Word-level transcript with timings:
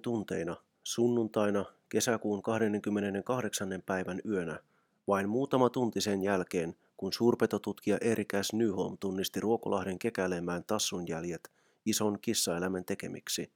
tunteina, 0.00 0.56
sunnuntaina 0.82 1.64
kesäkuun 1.88 2.42
28. 2.42 3.82
päivän 3.86 4.20
yönä, 4.28 4.60
vain 5.08 5.28
muutama 5.28 5.70
tunti 5.70 6.00
sen 6.00 6.22
jälkeen, 6.22 6.76
kun 6.96 7.12
suurpetotutkija 7.12 7.98
Erikäs 8.00 8.52
Nyholm 8.52 8.98
tunnisti 8.98 9.40
Ruokolahden 9.40 9.98
kekälemään 9.98 10.64
tassun 10.64 11.08
jäljet 11.08 11.50
ison 11.86 12.18
kissaeläimen 12.20 12.84
tekemiksi, 12.84 13.52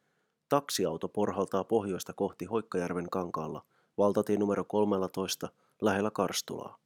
taksiauto 0.49 1.09
porhaltaa 1.09 1.65
pohjoista 1.65 2.13
kohti 2.13 2.45
Hoikkajärven 2.45 3.11
kankaalla, 3.11 3.63
valtatie 3.99 4.37
numero 4.37 4.65
13, 4.65 5.49
lähellä 5.83 6.11
Karstulaa. 6.11 6.79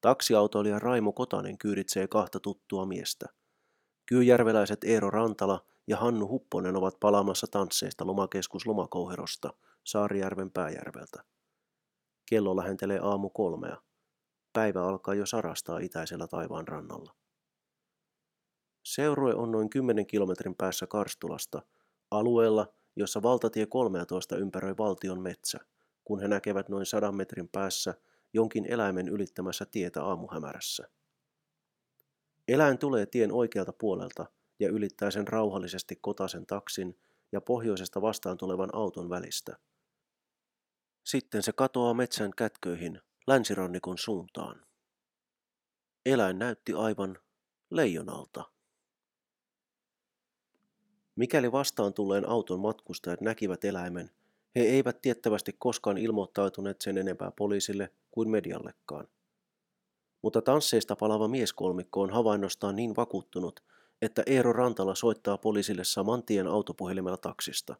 Taksiautoilija 0.00 0.78
Raimo 0.78 1.12
Kotanen 1.12 1.58
kyyditsee 1.58 2.08
kahta 2.08 2.40
tuttua 2.40 2.86
miestä. 2.86 3.26
Kyyjärveläiset 4.06 4.84
Eero 4.84 5.10
Rantala 5.10 5.64
ja 5.88 5.96
Hannu 5.96 6.28
Hupponen 6.28 6.76
ovat 6.76 7.00
palaamassa 7.00 7.46
tansseista 7.50 8.06
lomakeskus 8.06 8.66
Lomakouherosta, 8.66 9.54
Saarijärven 9.84 10.50
pääjärveltä. 10.50 11.24
Kello 12.26 12.56
lähentelee 12.56 12.98
aamu 13.02 13.30
kolmea. 13.30 13.76
Päivä 14.52 14.82
alkaa 14.82 15.14
jo 15.14 15.26
sarastaa 15.26 15.78
itäisellä 15.78 16.26
taivaan 16.26 16.68
rannalla. 16.68 17.14
Seurue 18.84 19.34
on 19.34 19.50
noin 19.50 19.70
10 19.70 20.06
kilometrin 20.06 20.54
päässä 20.54 20.86
Karstulasta, 20.86 21.62
alueella, 22.10 22.72
jossa 22.96 23.22
valtatie 23.22 23.66
13 23.66 24.36
ympäröi 24.36 24.74
valtion 24.78 25.22
metsä, 25.22 25.58
kun 26.04 26.20
he 26.20 26.28
näkevät 26.28 26.68
noin 26.68 26.86
sadan 26.86 27.16
metrin 27.16 27.48
päässä 27.48 27.94
jonkin 28.32 28.66
eläimen 28.72 29.08
ylittämässä 29.08 29.66
tietä 29.66 30.02
aamuhämärässä. 30.02 30.88
Eläin 32.48 32.78
tulee 32.78 33.06
tien 33.06 33.32
oikealta 33.32 33.72
puolelta 33.72 34.26
ja 34.58 34.68
ylittää 34.68 35.10
sen 35.10 35.28
rauhallisesti 35.28 35.96
kotasen 35.96 36.46
taksin 36.46 36.98
ja 37.32 37.40
pohjoisesta 37.40 38.02
vastaan 38.02 38.36
tulevan 38.36 38.70
auton 38.72 39.10
välistä. 39.10 39.56
Sitten 41.04 41.42
se 41.42 41.52
katoaa 41.52 41.94
metsän 41.94 42.30
kätköihin 42.36 43.00
länsirannikon 43.26 43.98
suuntaan. 43.98 44.66
Eläin 46.06 46.38
näytti 46.38 46.72
aivan 46.72 47.18
leijonalta. 47.70 48.44
Mikäli 51.16 51.52
vastaan 51.52 51.94
tulleen 51.94 52.28
auton 52.28 52.60
matkustajat 52.60 53.20
näkivät 53.20 53.64
eläimen, 53.64 54.10
he 54.56 54.60
eivät 54.60 55.02
tiettävästi 55.02 55.52
koskaan 55.58 55.98
ilmoittautuneet 55.98 56.80
sen 56.80 56.98
enempää 56.98 57.30
poliisille 57.30 57.92
kuin 58.10 58.30
mediallekaan. 58.30 59.08
Mutta 60.22 60.42
tansseista 60.42 60.96
palava 60.96 61.28
mieskolmikko 61.28 62.00
on 62.00 62.10
havainnostaan 62.10 62.76
niin 62.76 62.96
vakuuttunut, 62.96 63.60
että 64.02 64.22
Eero 64.26 64.52
Rantala 64.52 64.94
soittaa 64.94 65.38
poliisille 65.38 65.84
saman 65.84 66.22
tien 66.22 66.46
autopuhelimella 66.46 67.16
taksista. 67.16 67.76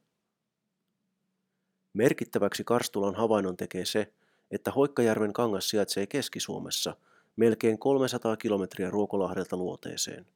Merkittäväksi 1.92 2.64
Karstulan 2.64 3.14
havainnon 3.14 3.56
tekee 3.56 3.84
se, 3.84 4.12
että 4.50 4.70
Hoikkajärven 4.70 5.32
kangas 5.32 5.68
sijaitsee 5.68 6.06
Keski-Suomessa, 6.06 6.96
melkein 7.36 7.78
300 7.78 8.36
kilometriä 8.36 8.90
Ruokolahdelta 8.90 9.56
luoteeseen. 9.56 10.26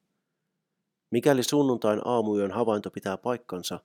Mikäli 1.10 1.42
sunnuntain 1.42 2.00
aamuyön 2.04 2.50
havainto 2.50 2.90
pitää 2.90 3.16
paikkansa, 3.16 3.80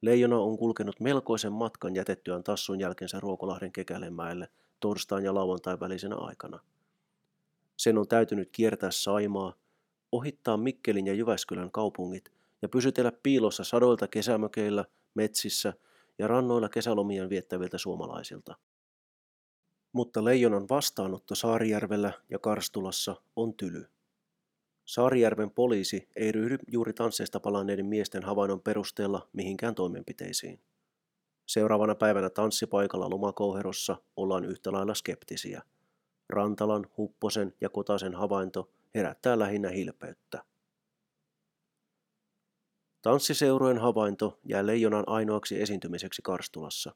leijona 0.00 0.38
on 0.38 0.58
kulkenut 0.58 1.00
melkoisen 1.00 1.52
matkan 1.52 1.94
jätettyään 1.94 2.42
tassun 2.44 2.80
jälkensä 2.80 3.20
Ruokolahden 3.20 3.72
Kekälemäelle 3.72 4.48
torstain 4.80 5.24
ja 5.24 5.34
lauantain 5.34 5.80
välisenä 5.80 6.16
aikana. 6.16 6.60
Sen 7.76 7.98
on 7.98 8.08
täytynyt 8.08 8.48
kiertää 8.52 8.90
Saimaa, 8.90 9.54
ohittaa 10.12 10.56
Mikkelin 10.56 11.06
ja 11.06 11.14
Jyväskylän 11.14 11.70
kaupungit 11.70 12.32
ja 12.62 12.68
pysytellä 12.68 13.12
piilossa 13.22 13.64
sadoilta 13.64 14.08
kesämökeillä, 14.08 14.84
metsissä 15.14 15.74
ja 16.18 16.28
rannoilla 16.28 16.68
kesälomien 16.68 17.30
viettäviltä 17.30 17.78
suomalaisilta. 17.78 18.56
Mutta 19.92 20.24
leijonan 20.24 20.68
vastaanotto 20.68 21.34
Saarijärvellä 21.34 22.12
ja 22.30 22.38
Karstulassa 22.38 23.16
on 23.36 23.54
tyly. 23.54 23.86
Saarijärven 24.84 25.50
poliisi 25.50 26.08
ei 26.16 26.32
ryhdy 26.32 26.58
juuri 26.68 26.92
tansseista 26.92 27.40
palanneiden 27.40 27.86
miesten 27.86 28.22
havainnon 28.22 28.60
perusteella 28.60 29.28
mihinkään 29.32 29.74
toimenpiteisiin. 29.74 30.60
Seuraavana 31.46 31.94
päivänä 31.94 32.30
tanssipaikalla 32.30 33.10
lomakouherossa 33.10 33.96
ollaan 34.16 34.44
yhtä 34.44 34.72
lailla 34.72 34.94
skeptisiä. 34.94 35.62
Rantalan, 36.28 36.86
Hupposen 36.96 37.54
ja 37.60 37.68
Kotasen 37.68 38.14
havainto 38.14 38.70
herättää 38.94 39.38
lähinnä 39.38 39.68
hilpeyttä. 39.68 40.44
Tanssiseurojen 43.02 43.78
havainto 43.78 44.40
jää 44.44 44.66
leijonan 44.66 45.04
ainoaksi 45.06 45.62
esiintymiseksi 45.62 46.22
Karstulassa. 46.22 46.94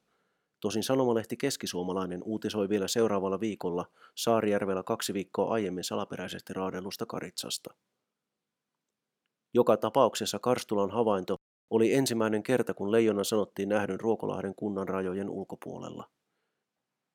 Tosin 0.59 0.83
sanomalehti 0.83 1.37
Keskisuomalainen 1.37 2.23
uutisoi 2.23 2.69
vielä 2.69 2.87
seuraavalla 2.87 3.39
viikolla 3.39 3.85
Saarijärvellä 4.15 4.83
kaksi 4.83 5.13
viikkoa 5.13 5.53
aiemmin 5.53 5.83
salaperäisesti 5.83 6.53
raadellusta 6.53 7.05
karitsasta. 7.05 7.73
Joka 9.53 9.77
tapauksessa 9.77 10.39
Karstulan 10.39 10.91
havainto 10.91 11.35
oli 11.69 11.93
ensimmäinen 11.93 12.43
kerta, 12.43 12.73
kun 12.73 12.91
leijona 12.91 13.23
sanottiin 13.23 13.69
nähdyn 13.69 13.99
Ruokolahden 13.99 14.55
kunnan 14.55 14.87
rajojen 14.87 15.29
ulkopuolella. 15.29 16.09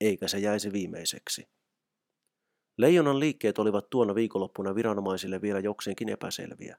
Eikä 0.00 0.28
se 0.28 0.38
jäisi 0.38 0.72
viimeiseksi. 0.72 1.48
Leijonan 2.78 3.20
liikkeet 3.20 3.58
olivat 3.58 3.90
tuona 3.90 4.14
viikonloppuna 4.14 4.74
viranomaisille 4.74 5.42
vielä 5.42 5.60
jokseenkin 5.60 6.08
epäselviä. 6.08 6.76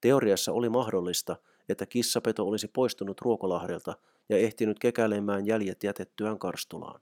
Teoriassa 0.00 0.52
oli 0.52 0.68
mahdollista, 0.68 1.36
että 1.68 1.86
kissapeto 1.86 2.46
olisi 2.46 2.68
poistunut 2.68 3.20
Ruokolahdelta 3.20 3.96
ja 4.28 4.38
ehtinyt 4.38 4.78
kekälemään 4.78 5.46
jäljet 5.46 5.84
jätettyään 5.84 6.38
Karstulaan. 6.38 7.00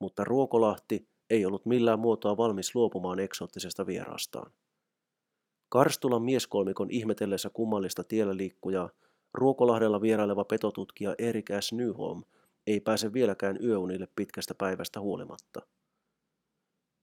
Mutta 0.00 0.24
Ruokolahti 0.24 1.08
ei 1.30 1.46
ollut 1.46 1.66
millään 1.66 1.98
muotoa 1.98 2.36
valmis 2.36 2.74
luopumaan 2.74 3.18
eksoottisesta 3.18 3.86
vierastaan. 3.86 4.52
Karstulan 5.68 6.22
mieskolmikon 6.22 6.90
ihmetellessä 6.90 7.50
kummallista 7.50 8.04
tiellä 8.04 8.36
liikkujaa, 8.36 8.90
Ruokolahdella 9.34 10.00
vieraileva 10.00 10.44
petotutkija 10.44 11.14
Erik 11.18 11.50
S. 11.60 11.72
Nyholm 11.72 12.22
ei 12.66 12.80
pääse 12.80 13.12
vieläkään 13.12 13.58
yöunille 13.64 14.08
pitkästä 14.16 14.54
päivästä 14.54 15.00
huolimatta. 15.00 15.66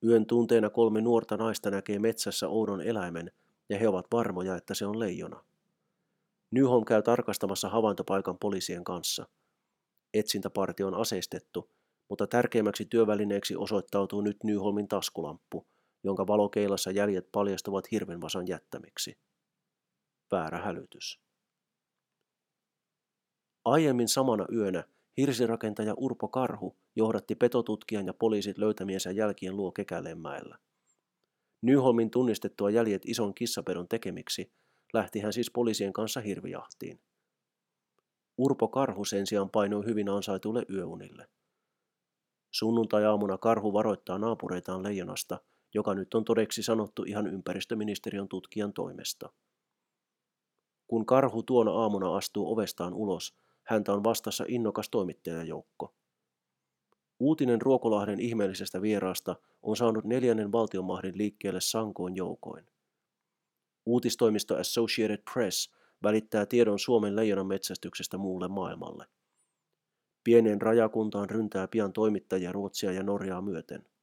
Yön 0.03 0.25
tunteena 0.25 0.69
kolme 0.69 1.01
nuorta 1.01 1.37
naista 1.37 1.71
näkee 1.71 1.99
metsässä 1.99 2.47
oudon 2.47 2.81
eläimen 2.81 3.31
ja 3.69 3.79
he 3.79 3.87
ovat 3.87 4.05
varmoja, 4.11 4.55
että 4.55 4.73
se 4.73 4.85
on 4.85 4.99
leijona. 4.99 5.43
Nyholm 6.51 6.85
käy 6.85 7.03
tarkastamassa 7.03 7.69
havaintopaikan 7.69 8.37
poliisien 8.37 8.83
kanssa. 8.83 9.27
Etsintäpartio 10.13 10.87
on 10.87 10.95
aseistettu, 10.95 11.69
mutta 12.09 12.27
tärkeimmäksi 12.27 12.85
työvälineeksi 12.85 13.55
osoittautuu 13.55 14.21
nyt 14.21 14.37
Nyholmin 14.43 14.87
taskulamppu– 14.87 15.65
jonka 16.07 16.27
valokeilassa 16.27 16.91
jäljet 16.91 17.31
paljastuvat 17.31 17.91
hirvenvasan 17.91 18.47
jättämiksi. 18.47 19.17
Väärä 20.31 20.57
hälytys. 20.57 21.19
Aiemmin 23.65 24.07
samana 24.07 24.45
yönä 24.53 24.83
hirsirakentaja 25.17 25.93
Urpo 25.97 26.27
Karhu 26.27 26.75
johdatti 26.97 27.35
petotutkijan 27.35 28.07
ja 28.07 28.13
poliisit 28.13 28.57
löytämiensä 28.57 29.11
jälkien 29.11 29.57
luo 29.57 29.71
Kekäleenmäellä. 29.71 30.57
Nyholmin 31.61 32.11
tunnistettua 32.11 32.69
jäljet 32.69 33.01
ison 33.05 33.33
kissapedon 33.33 33.87
tekemiksi 33.87 34.51
lähti 34.93 35.19
hän 35.19 35.33
siis 35.33 35.51
poliisien 35.51 35.93
kanssa 35.93 36.21
hirvijahtiin. 36.21 36.99
Urpo 38.37 38.67
Karhu 38.67 39.05
sen 39.05 39.27
sijaan 39.27 39.49
painoi 39.49 39.85
hyvin 39.85 40.09
ansaituille 40.09 40.65
yöunille. 40.69 41.27
Sunnuntai-aamuna 42.51 43.37
Karhu 43.37 43.73
varoittaa 43.73 44.19
naapureitaan 44.19 44.83
leijonasta– 44.83 45.39
joka 45.73 45.93
nyt 45.93 46.13
on 46.13 46.25
todeksi 46.25 46.63
sanottu 46.63 47.03
ihan 47.03 47.27
ympäristöministeriön 47.27 48.27
tutkijan 48.27 48.73
toimesta. 48.73 49.29
Kun 50.87 51.05
karhu 51.05 51.43
tuona 51.43 51.71
aamuna 51.71 52.15
astuu 52.15 52.51
ovestaan 52.53 52.93
ulos, 52.93 53.35
häntä 53.63 53.93
on 53.93 54.03
vastassa 54.03 54.45
innokas 54.47 54.89
toimittajajoukko. 54.89 55.93
Uutinen 57.19 57.61
Ruokolahden 57.61 58.19
ihmeellisestä 58.19 58.81
vieraasta 58.81 59.35
on 59.61 59.77
saanut 59.77 60.05
neljännen 60.05 60.51
valtionmahdin 60.51 61.17
liikkeelle 61.17 61.61
sankoin 61.61 62.15
joukoin. 62.15 62.65
Uutistoimisto 63.85 64.55
Associated 64.55 65.23
Press 65.33 65.73
välittää 66.03 66.45
tiedon 66.45 66.79
Suomen 66.79 67.15
leijonan 67.15 67.47
metsästyksestä 67.47 68.17
muulle 68.17 68.47
maailmalle. 68.47 69.05
Pieneen 70.23 70.61
rajakuntaan 70.61 71.29
ryntää 71.29 71.67
pian 71.67 71.93
toimittajia 71.93 72.51
Ruotsia 72.51 72.91
ja 72.91 73.03
Norjaa 73.03 73.41
myöten– 73.41 73.85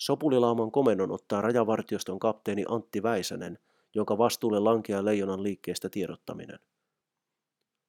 Sopulilauman 0.00 0.70
komennon 0.70 1.10
ottaa 1.10 1.40
rajavartioston 1.40 2.18
kapteeni 2.18 2.64
Antti 2.68 3.02
Väisänen, 3.02 3.58
jonka 3.94 4.18
vastuulle 4.18 4.58
lankeaa 4.58 5.04
leijonan 5.04 5.42
liikkeestä 5.42 5.88
tiedottaminen. 5.88 6.58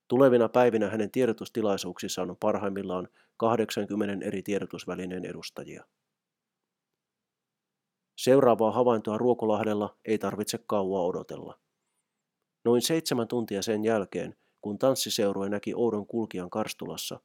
Tulevina 0.08 0.50
päivinä 0.50 0.90
hänen 0.90 1.12
tiedotustilaisuuksissaan 1.12 2.30
on 2.30 2.38
parhaimmillaan 2.38 3.08
80 3.42 4.26
eri 4.26 4.42
tiedotusvälineen 4.42 5.26
edustajia. 5.26 5.86
Seuraavaa 8.18 8.72
havaintoa 8.72 9.18
Ruokolahdella 9.18 9.98
ei 10.06 10.18
tarvitse 10.18 10.58
kauaa 10.68 11.04
odotella. 11.04 11.60
Noin 12.66 12.82
seitsemän 12.82 13.28
tuntia 13.28 13.62
sen 13.62 13.84
jälkeen, 13.84 14.36
kun 14.62 14.78
tanssiseurue 14.78 15.50
näki 15.50 15.74
oudon 15.76 16.08
kulkijan 16.08 16.50
Karstulassa, 16.50 17.20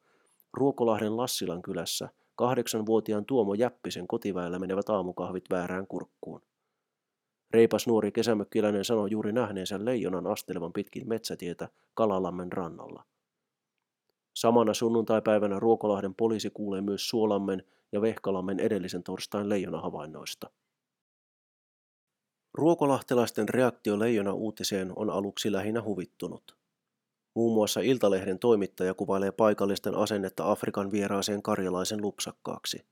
Ruokolahden 0.52 1.16
Lassilan 1.16 1.62
kylässä 1.62 2.08
kahdeksanvuotiaan 2.34 3.26
Tuomo 3.26 3.54
Jäppisen 3.54 4.06
kotiväellä 4.06 4.58
menevät 4.58 4.88
aamukahvit 4.88 5.44
väärään 5.50 5.86
kurkkuun. 5.86 6.42
Reipas 7.50 7.86
nuori 7.86 8.12
kesämökkiläinen 8.12 8.84
sanoi 8.84 9.10
juuri 9.10 9.32
nähneensä 9.32 9.84
leijonan 9.84 10.26
astelevan 10.26 10.72
pitkin 10.72 11.08
metsätietä 11.08 11.68
Kalalammen 11.94 12.52
rannalla. 12.52 13.04
Samana 14.36 14.74
sunnuntaipäivänä 14.74 15.60
Ruokolahden 15.60 16.14
poliisi 16.14 16.50
kuulee 16.50 16.80
myös 16.80 17.08
Suolammen 17.08 17.62
ja 17.92 18.00
Vehkalammen 18.00 18.60
edellisen 18.60 19.02
torstain 19.02 19.48
leijona-havainnoista. 19.48 20.50
Ruokolahtelaisten 22.54 23.48
reaktio 23.48 23.98
leijona 23.98 24.32
uutiseen 24.32 24.92
on 24.96 25.10
aluksi 25.10 25.52
lähinnä 25.52 25.82
huvittunut. 25.82 26.56
Muun 27.34 27.54
muassa 27.54 27.80
Iltalehden 27.80 28.38
toimittaja 28.38 28.94
kuvailee 28.94 29.32
paikallisten 29.32 29.94
asennetta 29.94 30.50
Afrikan 30.50 30.92
vieraaseen 30.92 31.42
karjalaisen 31.42 32.02
lupsakkaaksi. 32.02 32.84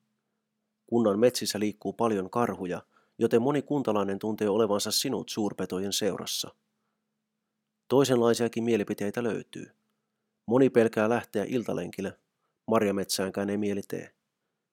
Kunnan 0.86 1.18
metsissä 1.18 1.60
liikkuu 1.60 1.92
paljon 1.92 2.30
karhuja, 2.30 2.82
joten 3.18 3.42
moni 3.42 3.62
kuntalainen 3.62 4.18
tuntee 4.18 4.48
olevansa 4.48 4.90
sinut 4.90 5.28
suurpetojen 5.28 5.92
seurassa. 5.92 6.54
Toisenlaisiakin 7.88 8.64
mielipiteitä 8.64 9.22
löytyy. 9.22 9.83
Moni 10.46 10.70
pelkää 10.70 11.08
lähteä 11.08 11.44
iltalenkille, 11.48 12.18
marjametsäänkään 12.70 13.50
ei 13.50 13.56
mieli 13.56 13.80
tee, 13.88 14.14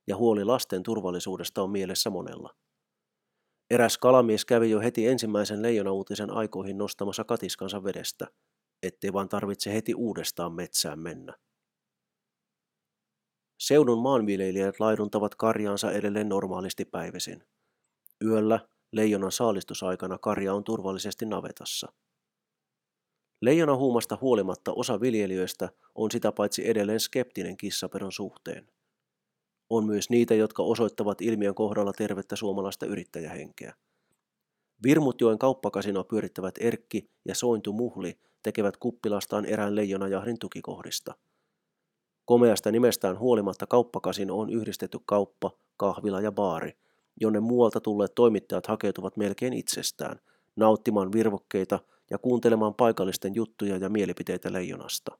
ja 0.07 0.17
huoli 0.17 0.43
lasten 0.43 0.83
turvallisuudesta 0.83 1.63
on 1.63 1.69
mielessä 1.69 2.09
monella. 2.09 2.55
Eräs 3.69 3.97
kalamies 3.97 4.45
kävi 4.45 4.69
jo 4.69 4.79
heti 4.79 5.07
ensimmäisen 5.07 5.61
leijonauutisen 5.61 6.29
aikoihin 6.31 6.77
nostamassa 6.77 7.23
katiskansa 7.23 7.83
vedestä, 7.83 8.27
ettei 8.83 9.13
vaan 9.13 9.29
tarvitse 9.29 9.73
heti 9.73 9.93
uudestaan 9.93 10.53
metsään 10.53 10.99
mennä. 10.99 11.37
Seudun 13.59 14.01
maanviljelijät 14.01 14.79
laiduntavat 14.79 15.35
karjaansa 15.35 15.91
edelleen 15.91 16.29
normaalisti 16.29 16.85
päivisin. 16.85 17.43
Yöllä 18.25 18.59
leijonan 18.91 19.31
saalistusaikana 19.31 20.17
karja 20.17 20.53
on 20.53 20.63
turvallisesti 20.63 21.25
navetassa. 21.25 21.93
Leijona 23.41 23.75
huumasta 23.75 24.17
huolimatta 24.21 24.73
osa 24.73 25.01
viljelijöistä 25.01 25.69
on 25.95 26.11
sitä 26.11 26.31
paitsi 26.31 26.69
edelleen 26.69 26.99
skeptinen 26.99 27.57
kissaperon 27.57 28.11
suhteen. 28.11 28.67
On 29.69 29.85
myös 29.85 30.09
niitä, 30.09 30.35
jotka 30.35 30.63
osoittavat 30.63 31.21
ilmiön 31.21 31.55
kohdalla 31.55 31.93
tervettä 31.93 32.35
suomalaista 32.35 32.85
yrittäjähenkeä. 32.85 33.73
Virmutjoen 34.83 35.37
kauppakasinoa 35.39 36.03
pyörittävät 36.03 36.55
Erkki 36.59 37.09
ja 37.25 37.35
Sointu 37.35 37.73
Muhli 37.73 38.19
tekevät 38.43 38.77
kuppilastaan 38.77 39.45
erään 39.45 39.75
leijonajahdin 39.75 40.39
tukikohdista. 40.39 41.15
Komeasta 42.25 42.71
nimestään 42.71 43.19
huolimatta 43.19 43.67
kauppakasino 43.67 44.39
on 44.39 44.49
yhdistetty 44.49 44.99
kauppa, 45.05 45.51
kahvila 45.77 46.21
ja 46.21 46.31
baari, 46.31 46.77
jonne 47.21 47.39
muualta 47.39 47.79
tulleet 47.79 48.15
toimittajat 48.15 48.67
hakeutuvat 48.67 49.17
melkein 49.17 49.53
itsestään, 49.53 50.19
nauttimaan 50.61 51.11
virvokkeita 51.11 51.79
ja 52.09 52.17
kuuntelemaan 52.17 52.73
paikallisten 52.73 53.35
juttuja 53.35 53.77
ja 53.77 53.89
mielipiteitä 53.89 54.53
leijonasta. 54.53 55.17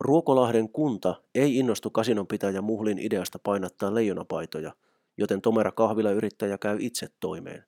Ruokolahden 0.00 0.68
kunta 0.68 1.22
ei 1.34 1.56
innostu 1.56 1.90
kasinonpitäjä 1.90 2.62
Muhlin 2.62 2.98
ideasta 2.98 3.38
painattaa 3.38 3.94
leijonapaitoja, 3.94 4.74
joten 5.18 5.40
tomera 5.40 5.72
kahvilayrittäjä 5.72 6.58
käy 6.58 6.76
itse 6.80 7.08
toimeen. 7.20 7.64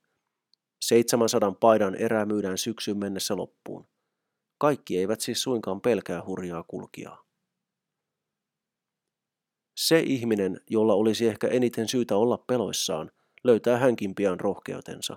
700 0.80 1.52
paidan 1.52 1.94
erää 1.94 2.26
myydään 2.26 2.58
syksyyn 2.58 2.98
mennessä 2.98 3.36
loppuun. 3.36 3.86
Kaikki 4.58 4.98
eivät 4.98 5.20
siis 5.20 5.42
suinkaan 5.42 5.80
pelkää 5.80 6.22
hurjaa 6.26 6.62
kulkijaa. 6.62 7.24
Se 9.76 10.00
ihminen, 10.00 10.60
jolla 10.70 10.94
olisi 10.94 11.26
ehkä 11.26 11.48
eniten 11.48 11.88
syytä 11.88 12.16
olla 12.16 12.38
peloissaan, 12.38 13.10
löytää 13.44 13.78
hänkin 13.78 14.14
pian 14.14 14.40
rohkeutensa. 14.40 15.16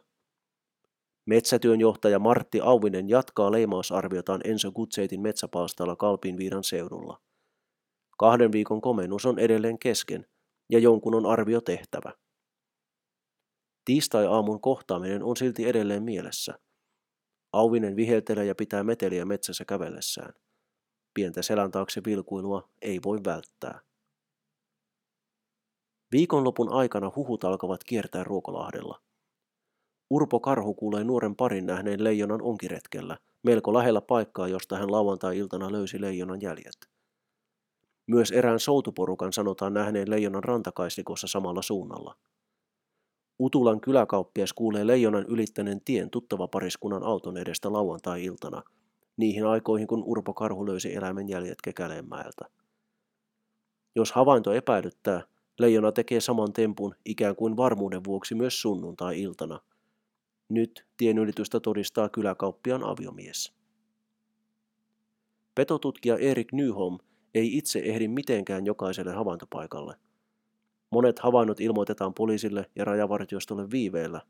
Metsätyönjohtaja 1.25 2.19
Martti 2.19 2.61
Auvinen 2.61 3.09
jatkaa 3.09 3.51
leimausarviotaan 3.51 4.41
Enso 4.43 4.71
Gutseitin 4.71 5.21
metsäpalstalla 5.21 5.95
Kalpinviidan 5.95 6.63
seudulla. 6.63 7.21
Kahden 8.17 8.51
viikon 8.51 8.81
komennus 8.81 9.25
on 9.25 9.39
edelleen 9.39 9.79
kesken 9.79 10.25
ja 10.69 10.79
jonkun 10.79 11.15
on 11.15 11.25
arvio 11.25 11.61
tehtävä. 11.61 12.13
Tiistai-aamun 13.85 14.61
kohtaaminen 14.61 15.23
on 15.23 15.37
silti 15.37 15.67
edelleen 15.67 16.03
mielessä. 16.03 16.59
Auvinen 17.53 17.95
viheltelee 17.95 18.45
ja 18.45 18.55
pitää 18.55 18.83
meteliä 18.83 19.25
metsässä 19.25 19.65
kävellessään. 19.65 20.33
Pientä 21.13 21.41
selän 21.41 21.71
taakse 21.71 22.01
vilkuilua 22.05 22.69
ei 22.81 22.99
voi 23.05 23.19
välttää. 23.25 23.86
Viikonlopun 26.11 26.73
aikana 26.73 27.11
huhut 27.15 27.43
alkavat 27.43 27.83
kiertää 27.83 28.23
Ruokolahdella. 28.23 29.01
Urpo 30.09 30.39
Karhu 30.39 30.73
kuulee 30.73 31.03
nuoren 31.03 31.35
parin 31.35 31.65
nähneen 31.65 32.03
leijonan 32.03 32.41
onkiretkellä, 32.41 33.17
melko 33.43 33.73
lähellä 33.73 34.01
paikkaa, 34.01 34.47
josta 34.47 34.77
hän 34.77 34.91
lauantai-iltana 34.91 35.71
löysi 35.71 36.01
leijonan 36.01 36.41
jäljet. 36.41 36.89
Myös 38.07 38.31
erään 38.31 38.59
soutuporukan 38.59 39.33
sanotaan 39.33 39.73
nähneen 39.73 40.09
leijonan 40.09 40.43
rantakaislikossa 40.43 41.27
samalla 41.27 41.61
suunnalla. 41.61 42.15
Utulan 43.39 43.81
kyläkauppias 43.81 44.53
kuulee 44.53 44.87
leijonan 44.87 45.25
ylittäneen 45.27 45.81
tien 45.85 46.09
tuttava 46.09 46.47
pariskunnan 46.47 47.03
auton 47.03 47.37
edestä 47.37 47.73
lauantai-iltana, 47.73 48.63
niihin 49.17 49.45
aikoihin 49.45 49.87
kun 49.87 50.03
Urpo 50.05 50.33
Karhu 50.33 50.65
löysi 50.65 50.95
eläimen 50.95 51.29
jäljet 51.29 51.61
Kekäleenmäeltä. 51.63 52.45
Jos 53.95 54.11
havainto 54.11 54.53
epäilyttää, 54.53 55.23
leijona 55.59 55.91
tekee 55.91 56.19
saman 56.19 56.53
tempun 56.53 56.95
ikään 57.05 57.35
kuin 57.35 57.57
varmuuden 57.57 58.03
vuoksi 58.03 58.35
myös 58.35 58.61
sunnuntai-iltana– 58.61 59.59
nyt 60.49 60.85
tienylitystä 60.97 61.59
todistaa 61.59 62.09
kyläkauppian 62.09 62.83
aviomies. 62.83 63.53
Petotutkija 65.55 66.17
Erik 66.17 66.53
Nyholm 66.53 66.97
ei 67.35 67.57
itse 67.57 67.79
ehdi 67.79 68.07
mitenkään 68.07 68.65
jokaiselle 68.65 69.13
havaintopaikalle. 69.13 69.95
Monet 70.91 71.19
havainnot 71.19 71.59
ilmoitetaan 71.59 72.13
poliisille 72.13 72.69
ja 72.75 72.85
rajavartiostolle 72.85 73.71
viiveellä, 73.71 74.21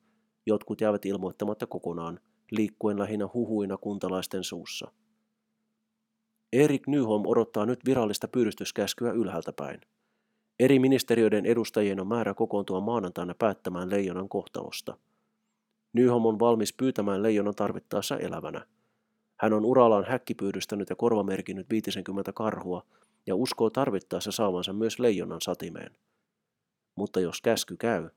jotkut 0.45 0.81
jäävät 0.81 1.05
ilmoittamatta 1.05 1.67
kokonaan, 1.67 2.19
liikkuen 2.51 2.99
lähinnä 2.99 3.29
huhuina 3.33 3.77
kuntalaisten 3.77 4.43
suussa. 4.43 4.91
Erik 6.53 6.87
Nyholm 6.87 7.23
odottaa 7.25 7.65
nyt 7.65 7.79
virallista 7.85 8.27
pyydystyskäskyä 8.27 9.11
ylhäältä 9.11 9.53
päin. 9.53 9.81
Eri 10.59 10.79
ministeriöiden 10.79 11.45
edustajien 11.45 11.99
on 11.99 12.07
määrä 12.07 12.33
kokoontua 12.33 12.81
maanantaina 12.81 13.35
päättämään 13.39 13.89
leijonan 13.89 14.29
kohtalosta– 14.29 14.97
Nyholm 15.97 16.25
on 16.25 16.39
valmis 16.39 16.73
pyytämään 16.73 17.23
leijonan 17.23 17.55
tarvittaessa 17.55 18.17
elävänä. 18.17 18.65
Hän 19.39 19.53
on 19.53 19.65
urallaan 19.65 20.05
häkkipyydystänyt 20.05 20.89
ja 20.89 20.95
korvamerkinnyt 20.95 21.69
50 21.69 22.33
karhua 22.33 22.83
ja 23.27 23.35
uskoo 23.35 23.69
tarvittaessa 23.69 24.31
saavansa 24.31 24.73
myös 24.73 24.99
leijonan 24.99 25.41
satimeen. 25.41 25.95
Mutta 26.95 27.19
jos 27.19 27.41
käsky 27.41 27.77
käy, 27.77 28.09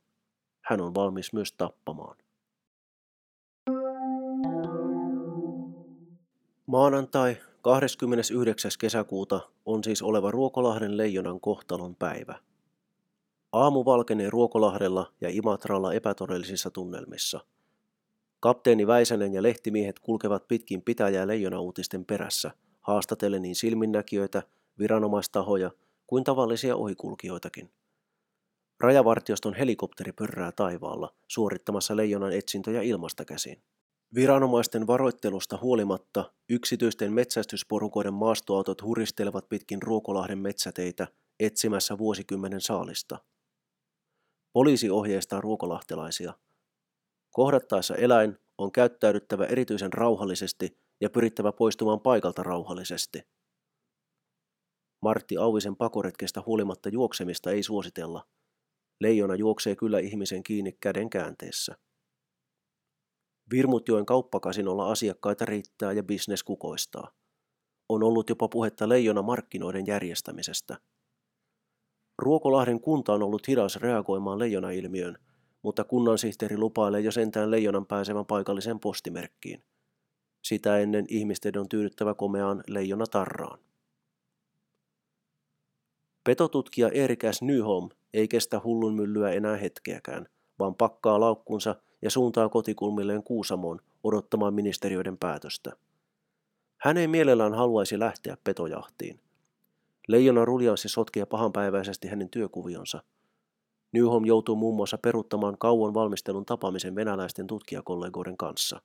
hän 0.60 0.80
on 0.80 0.94
valmis 0.94 1.32
myös 1.32 1.52
tappamaan. 1.52 2.16
Maanantai 6.66 7.36
29. 7.62 8.70
kesäkuuta 8.78 9.40
on 9.66 9.84
siis 9.84 10.02
oleva 10.02 10.30
Ruokolahden 10.30 10.96
leijonan 10.96 11.40
kohtalon 11.40 11.96
päivä. 11.96 12.38
Aamu 13.52 13.84
valkenee 13.84 14.30
Ruokolahdella 14.30 15.12
ja 15.20 15.28
Imatralla 15.28 15.92
epätodellisissa 15.92 16.70
tunnelmissa– 16.70 17.40
Kapteeni 18.40 18.86
Väisänen 18.86 19.34
ja 19.34 19.42
lehtimiehet 19.42 19.98
kulkevat 19.98 20.48
pitkin 20.48 20.82
pitäjää 20.82 21.26
leijonauutisten 21.26 22.04
perässä, 22.04 22.50
haastatellen 22.80 23.42
niin 23.42 23.54
silminnäkijöitä, 23.54 24.42
viranomaistahoja 24.78 25.70
kuin 26.06 26.24
tavallisia 26.24 26.76
ohikulkijoitakin. 26.76 27.70
Rajavartioston 28.80 29.54
helikopteri 29.54 30.12
pörrää 30.12 30.52
taivaalla, 30.52 31.14
suorittamassa 31.28 31.96
leijonan 31.96 32.32
etsintöjä 32.32 32.82
ilmasta 32.82 33.24
käsin. 33.24 33.62
Viranomaisten 34.14 34.86
varoittelusta 34.86 35.58
huolimatta 35.62 36.32
yksityisten 36.48 37.12
metsästysporukoiden 37.12 38.14
maastoautot 38.14 38.82
huristelevat 38.82 39.48
pitkin 39.48 39.82
Ruokolahden 39.82 40.38
metsäteitä 40.38 41.08
etsimässä 41.40 41.98
vuosikymmenen 41.98 42.60
saalista. 42.60 43.18
Poliisi 44.52 44.90
ohjeistaa 44.90 45.40
ruokolahtelaisia– 45.40 46.34
Kohdattaessa 47.32 47.94
eläin 47.94 48.38
on 48.58 48.72
käyttäydyttävä 48.72 49.44
erityisen 49.44 49.92
rauhallisesti 49.92 50.78
ja 51.00 51.10
pyrittävä 51.10 51.52
poistumaan 51.52 52.00
paikalta 52.00 52.42
rauhallisesti. 52.42 53.22
Martti 55.02 55.36
Auvisen 55.36 55.76
pakoretkestä 55.76 56.42
huolimatta 56.46 56.88
juoksemista 56.88 57.50
ei 57.50 57.62
suositella. 57.62 58.26
Leijona 59.00 59.34
juoksee 59.34 59.76
kyllä 59.76 59.98
ihmisen 59.98 60.42
kiinni 60.42 60.72
käden 60.72 61.10
käänteessä. 61.10 61.76
Virmutjoen 63.50 64.06
kauppakasinolla 64.06 64.90
asiakkaita 64.90 65.44
riittää 65.44 65.92
ja 65.92 66.02
bisnes 66.02 66.42
kukoistaa. 66.42 67.10
On 67.88 68.02
ollut 68.02 68.28
jopa 68.28 68.48
puhetta 68.48 68.88
leijona 68.88 69.22
markkinoiden 69.22 69.86
järjestämisestä. 69.86 70.76
Ruokolahden 72.18 72.80
kunta 72.80 73.12
on 73.12 73.22
ollut 73.22 73.48
hidas 73.48 73.76
reagoimaan 73.76 74.38
leijona-ilmiön, 74.38 75.18
mutta 75.62 75.84
kunnansihteeri 75.84 76.58
lupailee 76.58 77.00
jo 77.00 77.12
sentään 77.12 77.50
leijonan 77.50 77.86
pääsevän 77.86 78.26
paikalliseen 78.26 78.80
postimerkkiin. 78.80 79.64
Sitä 80.44 80.78
ennen 80.78 81.04
ihmisten 81.08 81.58
on 81.58 81.68
tyydyttävä 81.68 82.14
komeaan 82.14 82.64
leijona 82.68 83.06
tarraan. 83.06 83.58
Petotutkija 86.24 86.88
Erik 86.88 87.20
S. 87.32 87.42
Nyholm 87.42 87.88
ei 88.14 88.28
kestä 88.28 88.60
hullun 88.64 88.94
myllyä 88.94 89.30
enää 89.30 89.56
hetkeäkään, 89.56 90.26
vaan 90.58 90.74
pakkaa 90.74 91.20
laukkunsa 91.20 91.76
ja 92.02 92.10
suuntaa 92.10 92.48
kotikulmilleen 92.48 93.22
Kuusamoon 93.22 93.80
odottamaan 94.04 94.54
ministeriöiden 94.54 95.18
päätöstä. 95.18 95.72
Hän 96.78 96.96
ei 96.96 97.08
mielellään 97.08 97.54
haluaisi 97.54 97.98
lähteä 97.98 98.36
petojahtiin. 98.44 99.20
Leijona 100.08 100.44
ruljanssi 100.44 100.88
sotkee 100.88 101.26
pahanpäiväisesti 101.26 102.08
hänen 102.08 102.28
työkuvionsa. 102.28 103.02
Nyholm 103.92 104.24
joutuu 104.24 104.56
muun 104.56 104.76
muassa 104.76 104.98
peruttamaan 104.98 105.58
kauan 105.58 105.94
valmistelun 105.94 106.46
tapaamisen 106.46 106.94
venäläisten 106.94 107.46
tutkijakollegoiden 107.46 108.36
kanssa. 108.36 108.80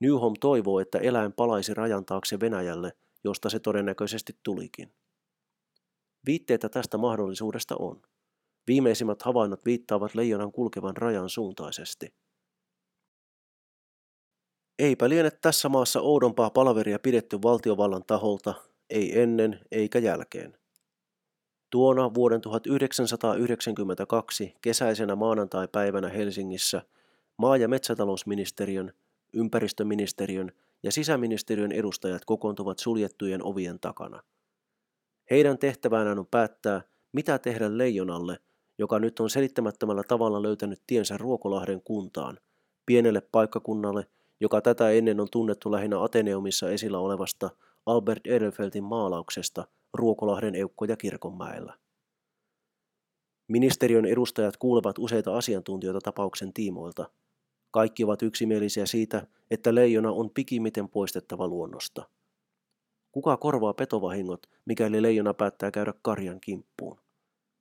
Nyholm 0.00 0.34
toivoo, 0.40 0.80
että 0.80 0.98
eläin 0.98 1.32
palaisi 1.32 1.74
rajan 1.74 2.04
taakse 2.04 2.40
Venäjälle, 2.40 2.92
josta 3.24 3.50
se 3.50 3.58
todennäköisesti 3.58 4.36
tulikin. 4.42 4.92
Viitteitä 6.26 6.68
tästä 6.68 6.98
mahdollisuudesta 6.98 7.76
on. 7.78 8.02
Viimeisimmät 8.70 9.22
havainnot 9.22 9.64
viittaavat 9.64 10.14
leijonan 10.14 10.52
kulkevan 10.52 10.96
rajan 10.96 11.28
suuntaisesti. 11.28 12.14
Eipä 14.78 15.08
liene 15.08 15.30
tässä 15.30 15.68
maassa 15.68 16.00
oudompaa 16.00 16.50
palaveria 16.50 16.98
pidetty 16.98 17.42
valtiovallan 17.42 18.04
taholta, 18.06 18.54
ei 18.90 19.20
ennen 19.20 19.60
eikä 19.70 19.98
jälkeen. 19.98 20.58
Tuona 21.70 22.14
vuoden 22.14 22.40
1992 22.40 24.54
kesäisenä 24.62 25.16
maanantai-päivänä 25.16 26.08
Helsingissä 26.08 26.82
maa- 27.36 27.56
ja 27.56 27.68
metsätalousministeriön, 27.68 28.92
ympäristöministeriön 29.32 30.52
ja 30.82 30.92
sisäministeriön 30.92 31.72
edustajat 31.72 32.24
kokoontuvat 32.24 32.78
suljettujen 32.78 33.44
ovien 33.44 33.80
takana. 33.80 34.22
Heidän 35.30 35.58
tehtävänään 35.58 36.18
on 36.18 36.26
päättää, 36.26 36.82
mitä 37.12 37.38
tehdä 37.38 37.78
leijonalle, 37.78 38.38
joka 38.80 38.98
nyt 38.98 39.20
on 39.20 39.30
selittämättömällä 39.30 40.02
tavalla 40.08 40.42
löytänyt 40.42 40.82
tiensä 40.86 41.16
Ruokolahden 41.18 41.82
kuntaan, 41.82 42.38
pienelle 42.86 43.20
paikkakunnalle, 43.32 44.06
joka 44.40 44.60
tätä 44.60 44.90
ennen 44.90 45.20
on 45.20 45.28
tunnettu 45.30 45.72
lähinnä 45.72 46.02
Ateneumissa 46.02 46.70
esillä 46.70 46.98
olevasta 46.98 47.50
Albert 47.86 48.26
Edelfeltin 48.26 48.84
maalauksesta 48.84 49.66
Ruokolahden 49.94 50.54
eukkoja 50.54 50.96
kirkonmäellä. 50.96 51.78
Ministeriön 53.48 54.04
edustajat 54.04 54.56
kuulevat 54.56 54.98
useita 54.98 55.36
asiantuntijoita 55.36 56.00
tapauksen 56.00 56.52
tiimoilta. 56.52 57.10
Kaikki 57.70 58.04
ovat 58.04 58.22
yksimielisiä 58.22 58.86
siitä, 58.86 59.26
että 59.50 59.74
leijona 59.74 60.12
on 60.12 60.30
pikimiten 60.30 60.88
poistettava 60.88 61.48
luonnosta. 61.48 62.08
Kuka 63.12 63.36
korvaa 63.36 63.74
petovahingot, 63.74 64.46
mikäli 64.64 65.02
leijona 65.02 65.34
päättää 65.34 65.70
käydä 65.70 65.94
karjan 66.02 66.40
kimppuun? 66.40 67.09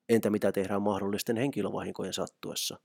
Entä 0.10 0.30
mitä 0.30 0.52
tehdään 0.52 0.82
mahdollisten 0.82 1.38
henkilövahinkojen 1.38 2.14
sattuessa? 2.14 2.80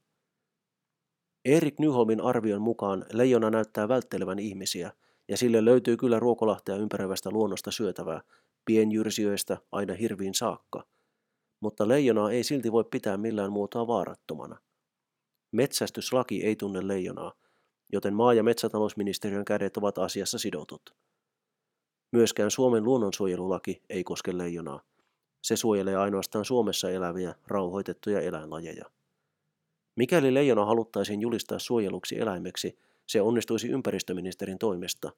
Erik 1.45 1.79
Nyholmin 1.79 2.21
arvion 2.21 2.63
mukaan 2.63 3.07
leijona 3.13 3.51
näyttää 3.51 3.89
välttelevän 3.89 4.39
ihmisiä, 4.39 4.93
ja 5.29 5.37
sille 5.37 5.65
löytyy 5.65 5.97
kyllä 5.97 6.19
ruokolahtea 6.19 6.77
ympäröivästä 6.77 7.31
luonnosta 7.31 7.71
syötävää, 7.71 8.21
pienjyrsijöistä 8.65 9.57
aina 9.73 9.95
hirviin 9.95 10.35
saakka. 10.35 10.85
Mutta 11.61 11.89
leijonaa 11.89 12.31
ei 12.31 12.45
silti 12.45 12.73
voi 12.73 12.85
pitää 12.91 13.17
millään 13.17 13.53
muotoa 13.53 13.87
vaarattomana. 13.87 14.59
Metsästyslaki 15.53 16.45
ei 16.45 16.57
tunne 16.57 16.89
leijonaa, 16.89 17.33
joten 17.93 18.15
maa- 18.15 18.35
ja 18.35 18.43
metsätalousministeriön 18.43 19.45
kädet 19.45 19.77
ovat 19.77 19.99
asiassa 19.99 20.39
sidotut. 20.39 20.95
Myöskään 22.13 22.51
Suomen 22.51 22.85
luonnonsuojelulaki 22.85 23.83
ei 23.89 24.05
koske 24.05 24.39
leijonaa. 24.39 24.81
Se 25.45 25.57
suojelee 25.57 25.97
ainoastaan 25.97 26.45
Suomessa 26.45 26.91
eläviä, 26.91 27.35
rauhoitettuja 27.47 28.21
eläinlajeja. 28.21 28.85
Mikäli 29.97 30.35
leijona 30.35 30.65
haluttaisiin 30.65 31.21
julistaa 31.21 31.59
suojeluksi 31.59 32.19
eläimeksi, 32.19 32.79
se 33.07 33.23
onnistuisi 33.23 33.69
ympäristöministerin 33.69 34.59
toimesta, 34.59 35.13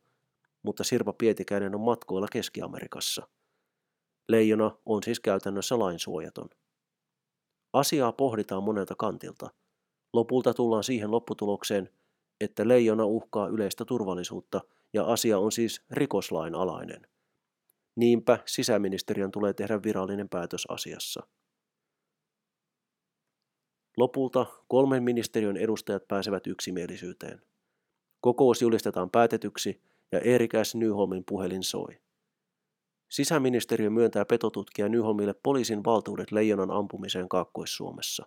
mutta 0.63 0.85
Sirpa 0.85 1.13
Pietikäinen 1.13 1.75
on 1.75 1.81
matkoilla 1.81 2.29
Keski-Amerikassa. 2.33 3.29
Leijona 4.29 4.71
on 4.87 5.03
siis 5.03 5.21
käytännössä 5.21 5.79
lainsuojaton. 5.79 6.49
Asiaa 7.73 8.13
pohditaan 8.13 8.63
monelta 8.63 8.95
kantilta. 8.95 9.51
Lopulta 10.13 10.55
tullaan 10.55 10.85
siihen 10.85 11.11
lopputulokseen, 11.11 11.91
että 12.41 12.69
leijona 12.69 13.05
uhkaa 13.05 13.49
yleistä 13.49 13.85
turvallisuutta 13.85 14.61
ja 14.93 15.05
asia 15.05 15.39
on 15.39 15.53
siis 15.53 15.83
rikoslain 15.91 16.55
alainen. 16.55 17.07
Niinpä 17.97 18.39
sisäministeriön 18.47 19.31
tulee 19.31 19.53
tehdä 19.53 19.83
virallinen 19.83 20.29
päätös 20.29 20.65
asiassa. 20.69 21.27
Lopulta 23.97 24.47
kolmen 24.69 25.03
ministeriön 25.03 25.57
edustajat 25.57 26.09
pääsevät 26.09 26.47
yksimielisyyteen. 26.47 27.43
Kokous 28.21 28.63
julistetaan 28.63 29.11
päätetyksi 29.11 29.83
ja 30.13 30.21
Erik 30.21 30.53
S. 30.63 30.75
Nyholmin 30.75 31.25
puhelin 31.29 31.63
soi. 31.63 32.01
Sisäministeriö 33.11 33.91
myöntää 33.91 34.25
petotutkija 34.25 34.89
Nyholmille 34.89 35.35
poliisin 35.43 35.85
valtuudet 35.85 36.33
leijonan 36.33 36.71
ampumiseen 36.71 37.29
Kaakkois-Suomessa. 37.29 38.27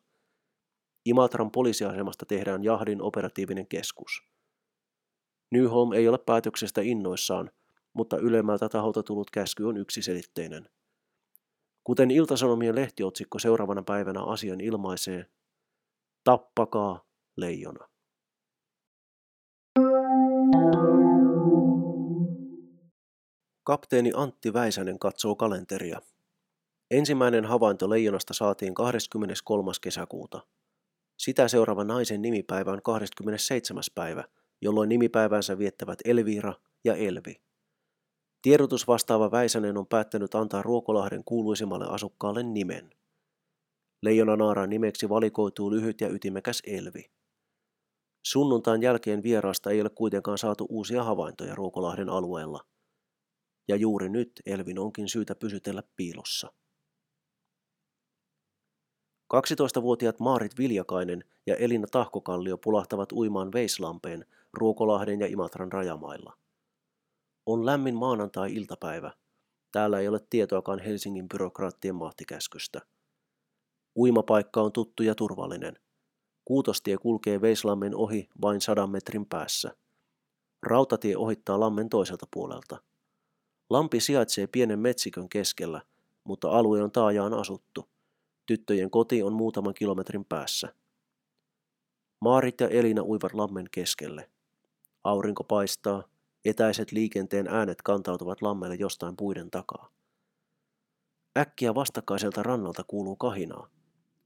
Imatran 1.06 1.52
poliisiasemasta 1.52 2.26
tehdään 2.26 2.64
jahdin 2.64 3.02
operatiivinen 3.02 3.68
keskus. 3.68 4.24
Nyholm 5.52 5.92
ei 5.92 6.08
ole 6.08 6.18
päätöksestä 6.18 6.82
innoissaan, 6.82 7.52
mutta 8.00 8.18
ylemmältä 8.18 8.70
taholta 8.70 9.04
tullut 9.04 9.32
käsky 9.32 9.64
on 9.64 9.78
yksiselitteinen. 9.78 10.70
Kuten 11.84 12.12
Iltasanomien 12.12 12.76
lehtiotsikko 12.76 13.40
seuraavana 13.40 13.84
päivänä 13.84 14.24
asian 14.24 14.62
ilmaisee, 14.62 15.26
tappakaa 16.24 17.06
leijona. 17.38 17.88
Kapteeni 23.64 24.12
Antti 24.16 24.54
Väisänen 24.54 25.00
katsoo 25.00 25.36
kalenteria. 25.36 26.02
Ensimmäinen 26.92 27.46
havainto 27.46 27.90
leijonasta 27.90 28.34
saatiin 28.34 28.74
23. 28.74 29.72
kesäkuuta. 29.82 30.42
Sitä 31.18 31.48
seuraava 31.48 31.84
naisen 31.84 32.22
nimipäivä 32.22 32.72
on 32.72 32.82
27. 32.82 33.84
päivä, 33.96 34.24
jolloin 34.62 34.90
nimipäivänsä 34.90 35.58
viettävät 35.58 36.00
Elviira 36.06 36.54
ja 36.84 36.96
Elvi. 36.96 37.49
Tiedotus 38.42 38.88
vastaava 38.88 39.32
Väisänen 39.32 39.78
on 39.78 39.88
päättänyt 39.88 40.36
antaa 40.36 40.62
Ruokolahden 40.62 41.24
kuuluisimmalle 41.24 41.86
asukkaalle 41.90 42.44
nimen. 42.44 42.90
Leijona 44.02 44.36
Naaran 44.36 44.70
nimeksi 44.70 45.10
valikoituu 45.10 45.72
lyhyt 45.72 46.02
ja 46.02 46.10
ytimekäs 46.10 46.62
Elvi. 46.68 47.12
Sunnuntain 48.26 48.82
jälkeen 48.82 49.24
vieraasta 49.24 49.70
ei 49.70 49.82
ole 49.82 49.90
kuitenkaan 49.90 50.38
saatu 50.38 50.66
uusia 50.70 51.04
havaintoja 51.04 51.56
Ruokolahden 51.56 52.10
alueella. 52.10 52.66
Ja 53.68 53.76
juuri 53.76 54.10
nyt 54.10 54.32
Elvin 54.46 54.80
onkin 54.80 55.10
syytä 55.10 55.36
pysytellä 55.36 55.84
piilossa. 55.96 56.52
12-vuotiaat 59.34 60.20
Maarit 60.20 60.58
Viljakainen 60.58 61.24
ja 61.48 61.56
Elina 61.56 61.88
Tahkokallio 61.92 62.58
pulahtavat 62.58 63.12
uimaan 63.12 63.52
Veislampeen 63.52 64.26
Ruokolahden 64.54 65.20
ja 65.20 65.28
Imatran 65.28 65.72
rajamailla. 65.72 66.38
On 67.50 67.66
lämmin 67.66 67.96
maanantai-iltapäivä. 67.96 69.12
Täällä 69.72 70.00
ei 70.00 70.08
ole 70.08 70.20
tietoakaan 70.30 70.80
Helsingin 70.80 71.30
byrokraattien 71.30 71.96
mahtikäskystä. 71.96 72.82
Uimapaikka 73.96 74.62
on 74.62 74.72
tuttu 74.72 75.04
ja 75.04 75.16
turvallinen. 75.16 75.80
Kuutostie 76.46 76.98
kulkee 76.98 77.42
Veislammen 77.42 77.96
ohi 77.96 78.30
vain 78.42 78.62
sadan 78.62 78.90
metrin 78.90 79.26
päässä. 79.26 79.76
Rautatie 80.64 81.18
ohittaa 81.18 81.60
lammen 81.60 81.90
toiselta 81.90 82.28
puolelta. 82.34 82.78
Lampi 83.70 84.00
sijaitsee 84.00 84.48
pienen 84.48 84.80
metsikön 84.80 85.30
keskellä, 85.30 85.82
mutta 86.24 86.50
alue 86.50 86.84
on 86.84 86.92
taajaan 86.92 87.34
asuttu. 87.34 87.90
Tyttöjen 88.46 88.92
koti 88.92 89.24
on 89.24 89.34
muutaman 89.34 89.74
kilometrin 89.74 90.26
päässä. 90.26 90.76
Maarit 92.22 92.62
ja 92.62 92.68
Elina 92.68 93.04
uivat 93.04 93.34
lammen 93.34 93.68
keskelle. 93.72 94.30
Aurinko 95.04 95.44
paistaa, 95.44 96.04
etäiset 96.46 96.92
liikenteen 96.92 97.48
äänet 97.48 97.82
kantautuvat 97.82 98.42
lammelle 98.42 98.76
jostain 98.76 99.18
puiden 99.18 99.52
takaa. 99.52 99.90
Äkkiä 101.38 101.76
vastakkaiselta 101.76 102.44
rannalta 102.44 102.84
kuuluu 102.88 103.16
kahinaa. 103.16 103.70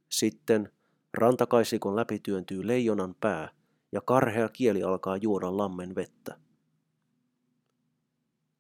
Sitten 0.10 0.72
rantakaisikon 1.14 1.96
läpi 1.96 2.20
työntyy 2.20 2.68
leijonan 2.68 3.16
pää 3.22 3.50
ja 3.92 4.02
karhea 4.02 4.50
kieli 4.50 4.84
alkaa 4.84 5.18
juoda 5.18 5.58
lammen 5.58 5.96
vettä. 5.96 6.38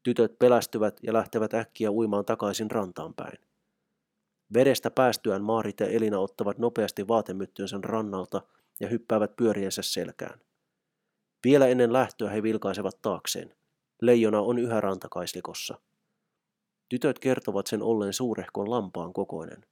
Tytöt 0.03 0.39
pelästyvät 0.39 0.99
ja 1.03 1.13
lähtevät 1.13 1.53
äkkiä 1.53 1.91
uimaan 1.91 2.25
takaisin 2.25 2.71
rantaan 2.71 3.13
päin. 3.13 3.37
Vedestä 4.53 4.91
päästyään 4.91 5.43
Maarit 5.43 5.79
ja 5.79 5.87
Elina 5.87 6.19
ottavat 6.19 6.57
nopeasti 6.57 7.07
vaatemyttynsä 7.07 7.79
rannalta 7.81 8.41
ja 8.79 8.87
hyppäävät 8.87 9.35
pyöriensä 9.35 9.81
selkään. 9.81 10.39
Vielä 11.43 11.67
ennen 11.67 11.93
lähtöä 11.93 12.29
he 12.29 12.43
vilkaisevat 12.43 13.01
taakseen. 13.01 13.55
Leijona 14.01 14.41
on 14.41 14.59
yhä 14.59 14.81
rantakaislikossa. 14.81 15.79
Tytöt 16.89 17.19
kertovat 17.19 17.67
sen 17.67 17.81
olleen 17.81 18.13
suurehkon 18.13 18.69
lampaan 18.69 19.13
kokoinen. 19.13 19.65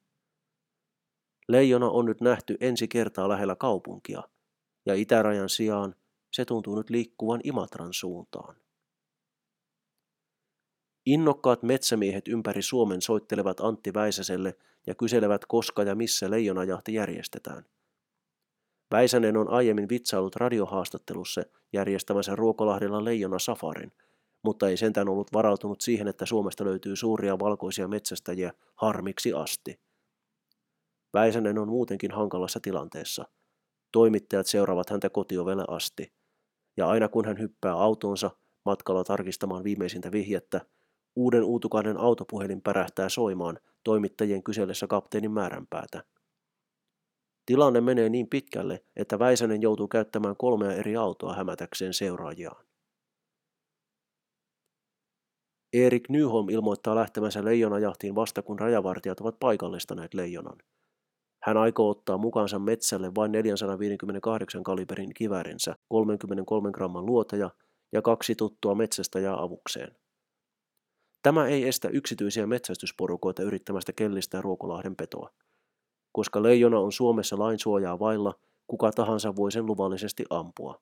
Leijona 1.48 1.90
on 1.90 2.06
nyt 2.06 2.22
nähty 2.22 2.58
ensi 2.60 2.88
kertaa 2.88 3.30
lähellä 3.30 3.56
kaupunkia, 3.56 4.24
ja 4.86 4.96
itärajan 4.96 5.50
sijaan 5.50 5.96
se 6.32 6.46
tuntuu 6.46 6.76
nyt 6.76 6.90
liikkuvan 6.90 7.42
Imatran 7.44 7.94
suuntaan. 7.94 8.56
Innokkaat 11.06 11.64
metsämiehet 11.64 12.28
ympäri 12.28 12.62
Suomen 12.62 13.02
soittelevat 13.02 13.60
Antti 13.60 13.94
Väisäselle 13.94 14.58
ja 14.88 14.96
kyselevät 14.96 15.46
koska 15.46 15.84
ja 15.84 15.96
missä 15.96 16.30
leijonajahti 16.30 16.94
järjestetään. 16.94 17.66
Väisänen 18.92 19.38
on 19.38 19.50
aiemmin 19.50 19.90
vitsailut 19.90 20.36
radiohaastattelussa 20.36 21.42
järjestämänsä 21.74 22.36
Ruokolahdella 22.36 23.06
leijona 23.06 23.40
safarin, 23.40 23.92
mutta 24.44 24.70
ei 24.70 24.78
sentään 24.78 25.10
ollut 25.10 25.34
varautunut 25.34 25.82
siihen, 25.82 26.08
että 26.08 26.26
Suomesta 26.26 26.66
löytyy 26.66 26.96
suuria 26.96 27.40
valkoisia 27.40 27.88
metsästäjiä 27.88 28.54
harmiksi 28.76 29.34
asti. 29.34 29.80
Väisänen 31.14 31.58
on 31.58 31.68
muutenkin 31.68 32.12
hankalassa 32.12 32.60
tilanteessa. 32.60 33.26
Toimittajat 33.92 34.48
seuraavat 34.48 34.90
häntä 34.90 35.10
kotiovelle 35.10 35.66
asti. 35.68 36.14
Ja 36.78 36.88
aina 36.88 37.08
kun 37.08 37.26
hän 37.26 37.40
hyppää 37.40 37.74
autonsa 37.74 38.32
matkalla 38.66 39.04
tarkistamaan 39.04 39.64
viimeisintä 39.64 40.12
vihjettä, 40.12 40.62
Uuden 41.16 41.44
uutukainen 41.44 41.98
autopuhelin 41.98 42.62
pärähtää 42.62 43.10
soimaan 43.10 43.60
toimittajien 43.84 44.44
kysellessä 44.44 44.88
kapteenin 44.88 45.32
määränpäätä. 45.32 46.04
Tilanne 47.46 47.82
menee 47.82 48.10
niin 48.10 48.30
pitkälle, 48.30 48.84
että 48.96 49.20
Väisänen 49.20 49.62
joutuu 49.62 49.88
käyttämään 49.88 50.36
kolmea 50.38 50.72
eri 50.72 50.96
autoa 50.96 51.34
hämätäkseen 51.34 51.94
seuraajiaan. 51.94 52.66
Erik 55.74 56.10
Nyholm 56.10 56.50
ilmoittaa 56.50 56.96
lähtemänsä 56.96 57.46
leijonajahtiin 57.46 58.16
vasta 58.16 58.42
kun 58.42 58.60
rajavartijat 58.60 59.20
ovat 59.20 59.40
paikallistaneet 59.40 60.14
leijonan. 60.14 60.58
Hän 61.44 61.58
aikoo 61.58 61.90
ottaa 61.90 62.18
mukaansa 62.18 62.60
metsälle 62.60 63.12
vain 63.16 63.32
458 63.32 64.64
kaliberin 64.64 65.14
kivärinsä, 65.14 65.76
33 65.90 66.72
gramman 66.72 67.06
luoteja 67.06 67.50
ja 67.92 68.02
kaksi 68.02 68.36
tuttua 68.36 68.76
metsästäjää 68.76 69.42
avukseen. 69.42 69.96
Tämä 71.24 71.48
ei 71.48 71.68
estä 71.68 71.90
yksityisiä 71.90 72.48
metsästysporukoita 72.48 73.44
yrittämästä 73.44 73.94
kellistää 73.94 74.42
Ruokolahden 74.42 74.96
petoa. 74.96 75.30
Koska 76.12 76.44
leijona 76.44 76.80
on 76.80 76.92
Suomessa 76.92 77.40
lainsuojaa 77.40 78.00
vailla, 78.00 78.34
kuka 78.68 78.92
tahansa 78.92 79.36
voi 79.36 79.52
sen 79.52 79.66
luvallisesti 79.66 80.26
ampua. 80.30 80.82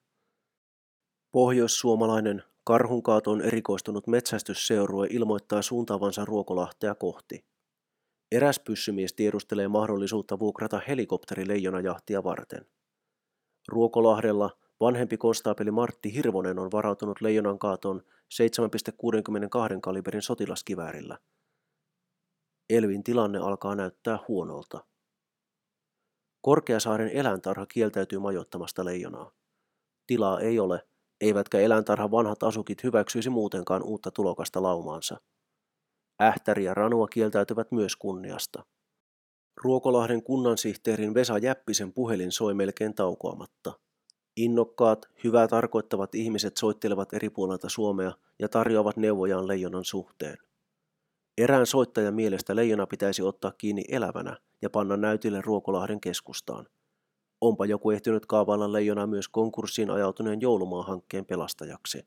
Pohjoissuomalainen 1.31 2.43
karhunkaatoon 2.63 3.41
erikoistunut 3.41 4.07
metsästysseurue 4.07 5.07
ilmoittaa 5.09 5.61
suuntaavansa 5.61 6.25
Ruokolahtea 6.25 6.95
kohti. 6.95 7.45
Eräs 8.31 8.59
pyssymies 8.59 9.13
tiedustelee 9.13 9.67
mahdollisuutta 9.67 10.39
vuokrata 10.39 10.81
helikopteri 10.87 11.47
leijonajahtia 11.47 12.23
varten. 12.23 12.65
Ruokolahdella 13.67 14.49
Vanhempi 14.79 15.17
konstaapeli 15.17 15.71
Martti 15.71 16.13
Hirvonen 16.13 16.59
on 16.59 16.71
varautunut 16.71 17.21
leijonan 17.21 17.59
kaatoon 17.59 18.01
7,62 19.73 19.79
kaliberin 19.81 20.21
sotilaskiväärillä. 20.21 21.17
Elvin 22.69 23.03
tilanne 23.03 23.39
alkaa 23.39 23.75
näyttää 23.75 24.19
huonolta. 24.27 24.85
Korkeasaaren 26.41 27.09
eläintarha 27.09 27.65
kieltäytyy 27.65 28.19
majoittamasta 28.19 28.85
leijonaa. 28.85 29.31
Tilaa 30.07 30.39
ei 30.39 30.59
ole, 30.59 30.87
eivätkä 31.21 31.59
eläintarhan 31.59 32.11
vanhat 32.11 32.43
asukit 32.43 32.83
hyväksyisi 32.83 33.29
muutenkaan 33.29 33.83
uutta 33.83 34.11
tulokasta 34.11 34.63
laumaansa. 34.63 35.17
Ähtäri 36.21 36.63
ja 36.63 36.73
Ranua 36.73 37.07
kieltäytyvät 37.07 37.71
myös 37.71 37.95
kunniasta. 37.95 38.65
Ruokolahden 39.63 40.23
kunnansihteerin 40.23 41.13
Vesa 41.13 41.37
Jäppisen 41.37 41.93
puhelin 41.93 42.31
soi 42.31 42.53
melkein 42.53 42.95
taukoamatta. 42.95 43.73
Innokkaat, 44.37 45.09
hyvää 45.23 45.47
tarkoittavat 45.47 46.15
ihmiset 46.15 46.57
soittelevat 46.57 47.13
eri 47.13 47.29
puolilta 47.29 47.69
Suomea 47.69 48.11
ja 48.39 48.49
tarjoavat 48.49 48.97
neuvojaan 48.97 49.47
leijonan 49.47 49.85
suhteen. 49.85 50.37
Erään 51.39 51.65
soittajan 51.65 52.13
mielestä 52.13 52.55
leijona 52.55 52.87
pitäisi 52.87 53.21
ottaa 53.21 53.51
kiinni 53.51 53.83
elävänä 53.89 54.37
ja 54.61 54.69
panna 54.69 54.97
näytille 54.97 55.41
Ruokolahden 55.41 56.01
keskustaan. 56.01 56.67
Onpa 57.41 57.65
joku 57.65 57.91
ehtinyt 57.91 58.25
kaavailla 58.25 58.71
leijona 58.71 59.07
myös 59.07 59.27
konkurssiin 59.27 59.91
ajautuneen 59.91 60.41
joulumaa-hankkeen 60.41 61.25
pelastajaksi. 61.25 62.05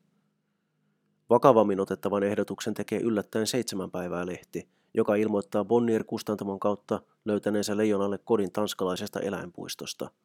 Vakavammin 1.29 1.79
otettavan 1.79 2.23
ehdotuksen 2.23 2.73
tekee 2.73 2.99
yllättäen 2.99 3.47
seitsemän 3.47 3.91
päivää 3.91 4.25
lehti, 4.25 4.69
joka 4.93 5.15
ilmoittaa 5.15 5.65
Bonnier 5.65 6.03
kustantamon 6.03 6.59
kautta 6.59 7.01
löytäneensä 7.25 7.77
leijonalle 7.77 8.17
kodin 8.17 8.51
tanskalaisesta 8.51 9.19
eläinpuistosta– 9.19 10.09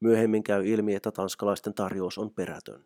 Myöhemmin 0.00 0.42
käy 0.42 0.66
ilmi, 0.66 0.94
että 0.94 1.10
tanskalaisten 1.10 1.74
tarjous 1.74 2.18
on 2.18 2.30
perätön. 2.30 2.84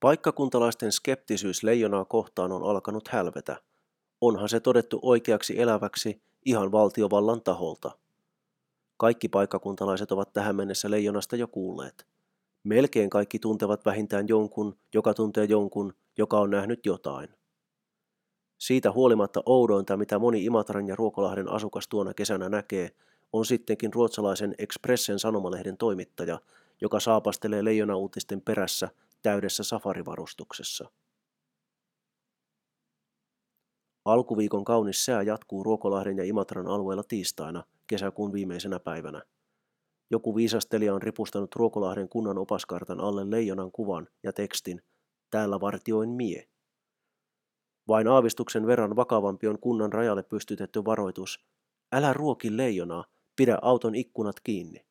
Paikkakuntalaisten 0.00 0.92
skeptisyys 0.92 1.62
leijonaa 1.62 2.04
kohtaan 2.04 2.52
on 2.52 2.62
alkanut 2.62 3.08
hälvetä. 3.08 3.56
Onhan 4.26 4.48
se 4.48 4.60
todettu 4.60 4.98
oikeaksi 5.02 5.60
eläväksi 5.60 6.22
ihan 6.44 6.72
valtiovallan 6.72 7.42
taholta. 7.42 7.90
Kaikki 8.96 9.28
paikkakuntalaiset 9.28 10.12
ovat 10.12 10.32
tähän 10.32 10.56
mennessä 10.56 10.90
leijonasta 10.90 11.36
jo 11.36 11.48
kuulleet. 11.48 12.06
Melkein 12.64 13.10
kaikki 13.10 13.38
tuntevat 13.38 13.84
vähintään 13.84 14.28
jonkun, 14.28 14.78
joka 14.94 15.14
tuntee 15.14 15.44
jonkun, 15.44 15.94
joka 16.18 16.40
on 16.40 16.50
nähnyt 16.50 16.86
jotain. 16.86 17.28
Siitä 18.58 18.92
huolimatta 18.92 19.42
oudointa, 19.46 19.96
mitä 19.96 20.18
moni 20.18 20.44
Imatran 20.44 20.88
ja 20.88 20.96
Ruokolahden 20.96 21.48
asukas 21.48 21.88
tuona 21.88 22.14
kesänä 22.14 22.48
näkee, 22.48 22.90
on 23.32 23.44
sittenkin 23.46 23.92
ruotsalaisen 23.92 24.54
Expressen 24.58 25.18
sanomalehden 25.18 25.76
toimittaja, 25.76 26.40
joka 26.80 27.00
saapastelee 27.00 27.64
leijona-uutisten 27.64 28.40
perässä 28.40 28.88
täydessä 29.22 29.64
safarivarustuksessa. 29.64 30.90
Alkuviikon 34.06 34.64
kaunis 34.64 35.04
sää 35.04 35.22
jatkuu 35.22 35.62
Ruokolahden 35.62 36.16
ja 36.16 36.24
Imatran 36.24 36.66
alueella 36.66 37.02
tiistaina, 37.08 37.64
kesäkuun 37.86 38.32
viimeisenä 38.32 38.80
päivänä. 38.80 39.22
Joku 40.10 40.36
viisastelija 40.36 40.94
on 40.94 41.02
ripustanut 41.02 41.54
Ruokolahden 41.54 42.08
kunnan 42.08 42.38
opaskartan 42.38 43.00
alle 43.00 43.30
leijonan 43.30 43.72
kuvan 43.72 44.08
ja 44.22 44.32
tekstin 44.32 44.82
Täällä 45.30 45.60
vartioin 45.60 46.10
mie. 46.10 46.48
Vain 47.88 48.08
aavistuksen 48.08 48.66
verran 48.66 48.96
vakavampi 48.96 49.46
on 49.46 49.58
kunnan 49.60 49.92
rajalle 49.92 50.22
pystytetty 50.22 50.84
varoitus 50.84 51.46
Älä 51.92 52.12
ruoki 52.12 52.56
leijonaa, 52.56 53.04
Pidä 53.36 53.58
auton 53.62 53.94
ikkunat 53.94 54.36
kiinni. 54.40 54.86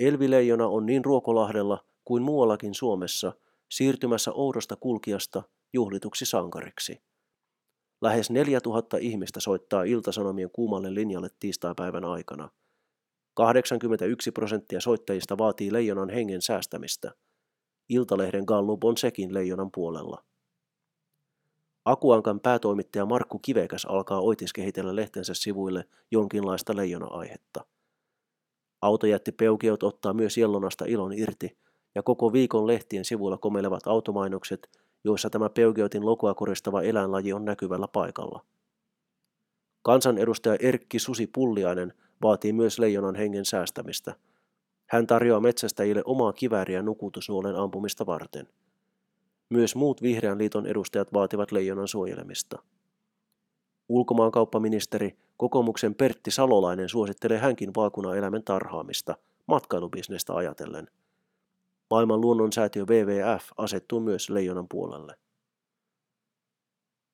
Elvileijona 0.00 0.66
on 0.66 0.86
niin 0.86 1.04
Ruokolahdella 1.04 1.84
kuin 2.04 2.22
muuallakin 2.22 2.74
Suomessa 2.74 3.32
siirtymässä 3.70 4.32
oudosta 4.32 4.76
kulkijasta 4.76 5.42
juhlituksi 5.72 6.26
sankariksi. 6.26 7.11
Lähes 8.02 8.30
4000 8.30 8.96
ihmistä 8.96 9.40
soittaa 9.40 9.82
iltasanomien 9.82 10.50
kuumalle 10.52 10.94
linjalle 10.94 11.28
tiistaipäivän 11.40 12.04
aikana. 12.04 12.48
81 13.34 14.32
prosenttia 14.32 14.80
soittajista 14.80 15.38
vaatii 15.38 15.72
leijonan 15.72 16.10
hengen 16.10 16.42
säästämistä. 16.42 17.12
Iltalehden 17.88 18.44
Gallup 18.46 18.84
on 18.84 18.96
sekin 18.96 19.34
leijonan 19.34 19.70
puolella. 19.74 20.24
Akuankan 21.84 22.40
päätoimittaja 22.40 23.06
Markku 23.06 23.38
Kivekäs 23.38 23.84
alkaa 23.84 24.20
oitiskehitellä 24.20 24.96
lehtensä 24.96 25.34
sivuille 25.34 25.84
jonkinlaista 26.10 26.76
leijona-aihetta. 26.76 27.64
Autojätti-peukiot 28.82 29.82
ottaa 29.82 30.12
myös 30.14 30.38
Jellonasta 30.38 30.84
ilon 30.84 31.12
irti, 31.12 31.58
ja 31.94 32.02
koko 32.02 32.32
viikon 32.32 32.66
lehtien 32.66 33.04
sivuilla 33.04 33.38
komelevat 33.38 33.86
automainokset, 33.86 34.81
joissa 35.04 35.30
tämä 35.30 35.48
peukiotin 35.48 36.06
lokoa 36.06 36.34
koristava 36.34 36.82
eläinlaji 36.82 37.32
on 37.32 37.44
näkyvällä 37.44 37.88
paikalla. 37.88 38.44
Kansanedustaja 39.82 40.56
Erkki 40.60 40.98
Susi 40.98 41.26
Pulliainen 41.26 41.92
vaatii 42.22 42.52
myös 42.52 42.78
leijonan 42.78 43.14
hengen 43.14 43.44
säästämistä. 43.44 44.14
Hän 44.86 45.06
tarjoaa 45.06 45.40
metsästäjille 45.40 46.02
omaa 46.04 46.32
kivääriä 46.32 46.82
nukutusnuolen 46.82 47.56
ampumista 47.56 48.06
varten– 48.06 48.48
myös 49.52 49.74
muut 49.74 50.02
Vihreän 50.02 50.38
liiton 50.38 50.66
edustajat 50.66 51.12
vaativat 51.12 51.52
leijonan 51.52 51.88
suojelemista. 51.88 52.62
Ulkomaankauppaministeri, 53.88 55.16
kokoomuksen 55.36 55.94
Pertti 55.94 56.30
Salolainen 56.30 56.88
suosittelee 56.88 57.38
hänkin 57.38 57.70
vaakunaeläimen 57.76 58.44
tarhaamista, 58.44 59.16
matkailubisnestä 59.46 60.34
ajatellen. 60.34 60.88
Maailman 61.92 62.20
luonnonsäätiö 62.20 62.84
WWF 62.84 63.44
asettuu 63.56 64.00
myös 64.00 64.30
leijonan 64.30 64.68
puolelle. 64.68 65.14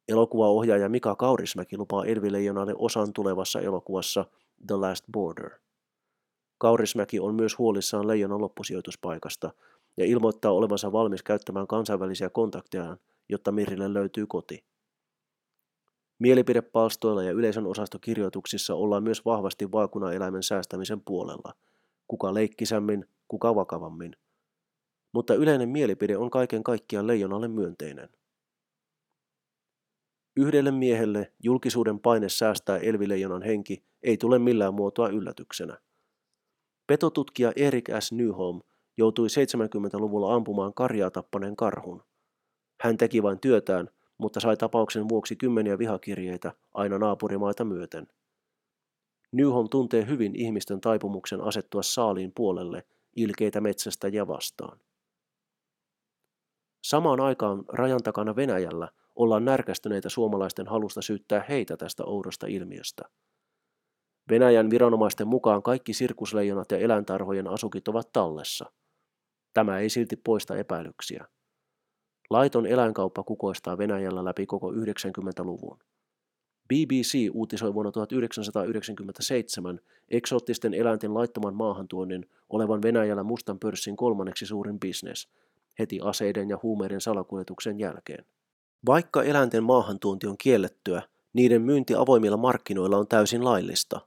Elokuvaohjaaja 0.08 0.88
Mika 0.88 1.16
Kaurismäki 1.16 1.76
lupaa 1.76 2.04
Elvileijonalle 2.04 2.74
osan 2.76 3.12
tulevassa 3.12 3.60
elokuvassa 3.60 4.24
The 4.66 4.74
Last 4.74 5.04
Border. 5.12 5.50
Kaurismäki 6.58 7.20
on 7.20 7.34
myös 7.34 7.58
huolissaan 7.58 8.08
leijonan 8.08 8.40
loppusijoituspaikasta 8.40 9.50
ja 9.96 10.04
ilmoittaa 10.04 10.52
olevansa 10.52 10.92
valmis 10.92 11.22
käyttämään 11.22 11.66
kansainvälisiä 11.66 12.30
kontaktejaan, 12.30 12.98
jotta 13.28 13.52
Mirille 13.52 13.94
löytyy 13.94 14.26
koti. 14.26 14.64
Mielipidepalstoilla 16.18 17.22
ja 17.22 17.32
yleisön 17.32 17.66
osastokirjoituksissa 17.66 18.74
ollaan 18.74 19.02
myös 19.02 19.24
vahvasti 19.24 19.72
vaakunaeläimen 19.72 20.42
säästämisen 20.42 21.00
puolella. 21.00 21.52
Kuka 22.08 22.34
leikkisämmin, 22.34 23.04
kuka 23.28 23.54
vakavammin. 23.54 24.16
Mutta 25.12 25.34
yleinen 25.34 25.68
mielipide 25.68 26.16
on 26.16 26.30
kaiken 26.30 26.62
kaikkiaan 26.62 27.06
leijonalle 27.06 27.48
myönteinen. 27.48 28.08
Yhdelle 30.36 30.70
miehelle 30.70 31.32
julkisuuden 31.42 32.00
paine 32.00 32.28
säästää 32.28 32.78
elvileijonan 32.78 33.42
henki 33.42 33.84
ei 34.02 34.16
tule 34.16 34.38
millään 34.38 34.74
muotoa 34.74 35.08
yllätyksenä. 35.08 35.78
Petotutkija 36.86 37.52
Erik 37.56 37.88
S. 38.00 38.12
Nyholm 38.12 38.60
joutui 38.96 39.28
70-luvulla 39.28 40.34
ampumaan 40.34 40.74
karjaa 40.74 41.10
tappaneen 41.10 41.56
karhun. 41.56 42.02
Hän 42.82 42.96
teki 42.96 43.22
vain 43.22 43.40
työtään, 43.40 43.88
mutta 44.18 44.40
sai 44.40 44.56
tapauksen 44.56 45.08
vuoksi 45.08 45.36
kymmeniä 45.36 45.78
vihakirjeitä 45.78 46.52
aina 46.74 46.98
naapurimaita 46.98 47.64
myöten. 47.64 48.06
Nyholm 49.32 49.68
tuntee 49.68 50.06
hyvin 50.06 50.36
ihmisten 50.36 50.80
taipumuksen 50.80 51.40
asettua 51.40 51.82
saaliin 51.82 52.32
puolelle 52.36 52.86
ilkeitä 53.16 53.60
metsästä 53.60 54.08
ja 54.08 54.26
vastaan. 54.26 54.80
Samaan 56.84 57.20
aikaan 57.20 57.64
rajan 57.68 58.02
takana 58.02 58.36
Venäjällä 58.36 58.88
ollaan 59.16 59.44
närkästyneitä 59.44 60.08
suomalaisten 60.08 60.66
halusta 60.66 61.02
syyttää 61.02 61.44
heitä 61.48 61.76
tästä 61.76 62.04
oudosta 62.04 62.46
ilmiöstä. 62.46 63.02
Venäjän 64.30 64.70
viranomaisten 64.70 65.28
mukaan 65.28 65.62
kaikki 65.62 65.92
sirkusleijonat 65.92 66.70
ja 66.70 66.78
eläintarhojen 66.78 67.48
asukit 67.48 67.88
ovat 67.88 68.12
tallessa. 68.12 68.72
Tämä 69.54 69.78
ei 69.78 69.88
silti 69.90 70.16
poista 70.16 70.56
epäilyksiä. 70.56 71.26
Laiton 72.30 72.66
eläinkauppa 72.66 73.22
kukoistaa 73.22 73.78
Venäjällä 73.78 74.24
läpi 74.24 74.46
koko 74.46 74.72
90-luvun. 74.72 75.78
BBC 76.68 77.28
uutisoi 77.32 77.74
vuonna 77.74 77.92
1997 77.92 79.80
eksoottisten 80.08 80.74
eläinten 80.74 81.14
laittoman 81.14 81.54
maahantuonnin 81.54 82.30
olevan 82.48 82.82
Venäjällä 82.82 83.22
mustan 83.22 83.58
pörssin 83.58 83.96
kolmanneksi 83.96 84.46
suurin 84.46 84.80
bisnes, 84.80 85.28
heti 85.78 86.00
aseiden 86.00 86.48
ja 86.48 86.58
huumeiden 86.62 87.00
salakuljetuksen 87.00 87.78
jälkeen. 87.78 88.24
Vaikka 88.86 89.22
eläinten 89.22 89.64
maahantuonti 89.64 90.26
on 90.26 90.38
kiellettyä, 90.38 91.02
niiden 91.32 91.62
myynti 91.62 91.94
avoimilla 91.94 92.36
markkinoilla 92.36 92.96
on 92.96 93.08
täysin 93.08 93.44
laillista. 93.44 94.00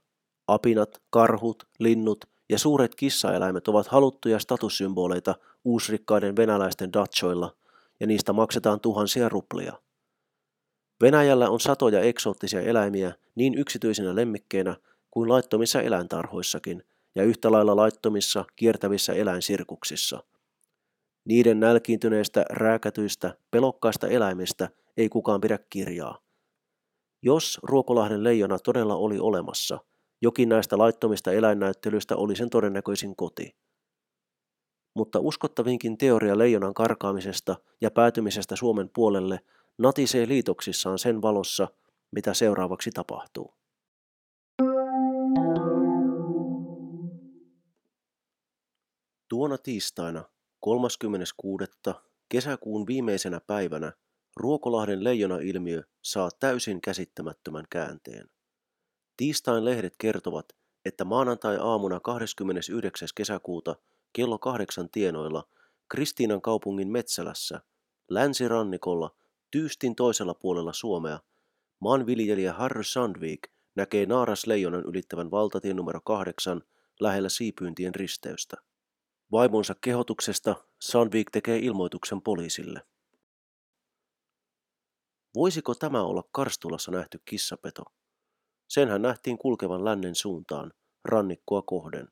Apinat, 0.46 1.02
karhut, 1.10 1.66
linnut 1.78 2.24
ja 2.48 2.58
suuret 2.58 2.94
kissaeläimet 2.94 3.68
ovat 3.68 3.86
haluttuja 3.86 4.38
statussymboleita 4.38 5.34
uusrikkaiden 5.64 6.36
venäläisten 6.36 6.92
dachoilla, 6.92 7.56
ja 8.00 8.06
niistä 8.06 8.32
maksetaan 8.32 8.80
tuhansia 8.80 9.28
ruplia. 9.28 9.72
Venäjällä 11.00 11.50
on 11.50 11.60
satoja 11.60 12.00
eksoottisia 12.00 12.60
eläimiä 12.60 13.12
niin 13.34 13.54
yksityisinä 13.54 14.16
lemmikkeinä 14.16 14.76
kuin 15.10 15.28
laittomissa 15.28 15.82
eläintarhoissakin 15.82 16.84
ja 17.14 17.22
yhtä 17.22 17.52
lailla 17.52 17.76
laittomissa 17.76 18.44
kiertävissä 18.56 19.12
eläinsirkuksissa– 19.12 20.22
niiden 21.24 21.60
nälkiintyneistä, 21.60 22.44
rääkätyistä, 22.50 23.34
pelokkaista 23.50 24.08
eläimistä 24.08 24.68
ei 24.96 25.08
kukaan 25.08 25.40
pidä 25.40 25.58
kirjaa. 25.70 26.18
Jos 27.22 27.60
Ruokolahden 27.62 28.24
leijona 28.24 28.58
todella 28.58 28.96
oli 28.96 29.18
olemassa, 29.18 29.78
jokin 30.22 30.48
näistä 30.48 30.78
laittomista 30.78 31.32
eläinnäyttelyistä 31.32 32.16
oli 32.16 32.36
sen 32.36 32.50
todennäköisin 32.50 33.16
koti. 33.16 33.56
Mutta 34.96 35.20
uskottavinkin 35.20 35.98
teoria 35.98 36.38
leijonan 36.38 36.74
karkaamisesta 36.74 37.56
ja 37.80 37.90
päätymisestä 37.90 38.56
Suomen 38.56 38.90
puolelle 38.94 39.40
natisee 39.78 40.28
liitoksissaan 40.28 40.98
sen 40.98 41.22
valossa, 41.22 41.68
mitä 42.12 42.34
seuraavaksi 42.34 42.90
tapahtuu. 42.90 43.54
Tuona 49.28 49.58
tiistaina 49.58 50.24
36. 50.62 51.64
kesäkuun 52.28 52.86
viimeisenä 52.86 53.40
päivänä 53.40 53.92
Ruokolahden 54.36 55.04
leijona-ilmiö 55.04 55.82
saa 56.02 56.30
täysin 56.40 56.80
käsittämättömän 56.80 57.64
käänteen. 57.70 58.30
Tiistain 59.16 59.64
lehdet 59.64 59.94
kertovat, 59.98 60.46
että 60.84 61.04
maanantai-aamuna 61.04 62.00
29. 62.00 63.08
kesäkuuta 63.14 63.76
kello 64.12 64.38
kahdeksan 64.38 64.90
tienoilla 64.90 65.48
Kristiinan 65.88 66.42
kaupungin 66.42 66.88
Metsälässä, 66.88 67.60
länsirannikolla, 68.10 69.16
tyystin 69.50 69.94
toisella 69.94 70.34
puolella 70.34 70.72
Suomea, 70.72 71.20
maanviljelijä 71.80 72.52
Harry 72.52 72.84
Sandvik 72.84 73.48
näkee 73.74 74.06
naarasleijonan 74.06 74.84
ylittävän 74.84 75.30
valtatien 75.30 75.76
numero 75.76 76.00
kahdeksan 76.00 76.62
lähellä 77.00 77.28
siipyyntien 77.28 77.94
risteystä. 77.94 78.56
Vaimonsa 79.32 79.74
kehotuksesta 79.80 80.54
Sandvik 80.80 81.30
tekee 81.30 81.58
ilmoituksen 81.58 82.22
poliisille. 82.22 82.80
Voisiko 85.34 85.74
tämä 85.74 86.02
olla 86.02 86.24
Karstulassa 86.32 86.90
nähty 86.90 87.20
kissapeto? 87.24 87.82
Senhän 88.68 89.02
nähtiin 89.02 89.38
kulkevan 89.38 89.84
lännen 89.84 90.14
suuntaan, 90.14 90.72
rannikkoa 91.04 91.62
kohden. 91.62 92.08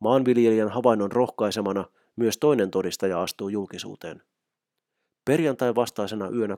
Maanviljelijän 0.00 0.68
havainnon 0.68 1.12
rohkaisemana 1.12 1.84
myös 2.16 2.38
toinen 2.38 2.70
todistaja 2.70 3.22
astuu 3.22 3.48
julkisuuteen. 3.48 4.22
Perjantai 5.24 5.74
vastaisena 5.74 6.28
yönä 6.28 6.56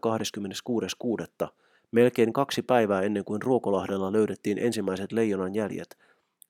26.6. 1.46 1.48
melkein 1.92 2.32
kaksi 2.32 2.62
päivää 2.62 3.02
ennen 3.02 3.24
kuin 3.24 3.42
Ruokolahdella 3.42 4.12
löydettiin 4.12 4.58
ensimmäiset 4.58 5.12
leijonan 5.12 5.54
jäljet, 5.54 5.98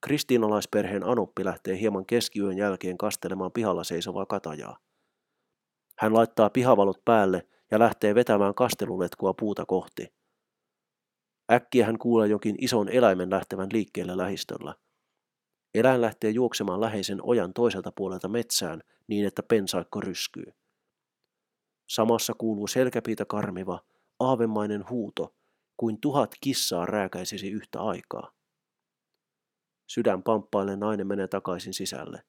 Kristiinalaisperheen 0.01 1.05
Anoppi 1.05 1.45
lähtee 1.45 1.81
hieman 1.81 2.07
keskiyön 2.07 2.57
jälkeen 2.57 2.99
kastelemaan 2.99 3.53
pihalla 3.53 3.85
seisovaa 3.85 4.27
katajaa. 4.27 4.79
Hän 5.99 6.15
laittaa 6.15 6.51
pihavalot 6.51 7.05
päälle 7.05 7.49
ja 7.71 7.79
lähtee 7.79 8.15
vetämään 8.15 8.55
kasteluletkua 8.55 9.35
puuta 9.35 9.67
kohti. 9.67 10.15
Äkkiä 11.53 11.87
hän 11.87 11.99
kuulee 11.99 12.29
jokin 12.29 12.57
ison 12.61 12.89
eläimen 12.89 13.31
lähtevän 13.31 13.69
liikkeelle 13.73 14.17
lähistöllä. 14.17 14.75
Eläin 15.75 16.01
lähtee 16.01 16.31
juoksemaan 16.31 16.81
läheisen 16.81 17.19
ojan 17.23 17.53
toiselta 17.53 17.93
puolelta 17.93 18.29
metsään 18.29 18.83
niin, 19.07 19.27
että 19.27 19.43
pensaikko 19.43 20.01
ryskyy. 20.01 20.53
Samassa 21.89 22.35
kuuluu 22.39 22.67
selkäpiitä 22.67 23.25
karmiva, 23.25 23.81
aavemainen 24.21 24.85
huuto, 24.91 25.35
kuin 25.77 26.01
tuhat 26.01 26.35
kissaa 26.41 26.87
rääkäisisi 26.87 27.51
yhtä 27.51 27.81
aikaa. 27.81 28.33
Sydän 29.87 30.23
pamppaille 30.23 30.77
nainen 30.77 31.07
menee 31.07 31.29
takaisin 31.29 31.75
sisälle. 31.75 32.23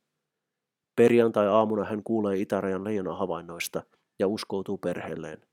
Perjantai-aamuna 0.95 1.83
hän 1.83 2.03
kuulee 2.03 2.37
itärajan 2.37 2.83
leijona 2.83 3.15
havainnoista 3.15 3.83
ja 4.19 4.27
uskoutuu 4.27 4.77
perheelleen. 4.77 5.47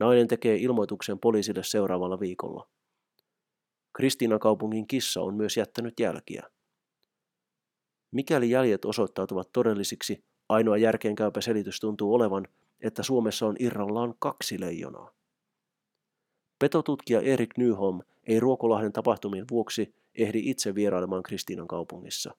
Nainen 0.00 0.28
tekee 0.28 0.56
ilmoituksen 0.56 1.18
poliisille 1.18 1.62
seuraavalla 1.62 2.20
viikolla. 2.20 2.68
Kristiina 3.96 4.38
kaupungin 4.38 4.86
kissa 4.86 5.20
on 5.20 5.34
myös 5.34 5.56
jättänyt 5.56 6.00
jälkiä. 6.00 6.42
Mikäli 8.10 8.50
jäljet 8.50 8.84
osoittautuvat 8.84 9.52
todellisiksi, 9.52 10.24
ainoa 10.48 10.76
järkeenkäypä 10.76 11.40
selitys 11.40 11.80
tuntuu 11.80 12.14
olevan, 12.14 12.48
että 12.80 13.02
Suomessa 13.02 13.46
on 13.46 13.56
irrallaan 13.58 14.14
kaksi 14.18 14.60
leijonaa. 14.60 15.10
Petotutkija 16.58 17.20
Erik 17.20 17.58
Nyholm 17.58 18.00
ei 18.24 18.40
Ruokolahden 18.40 18.92
tapahtumien 18.92 19.44
vuoksi 19.50 19.94
ehdi 20.14 20.50
itse 20.50 20.74
vierailemaan 20.74 21.22
Kristiinan 21.22 21.66
kaupungissa. 21.66 22.34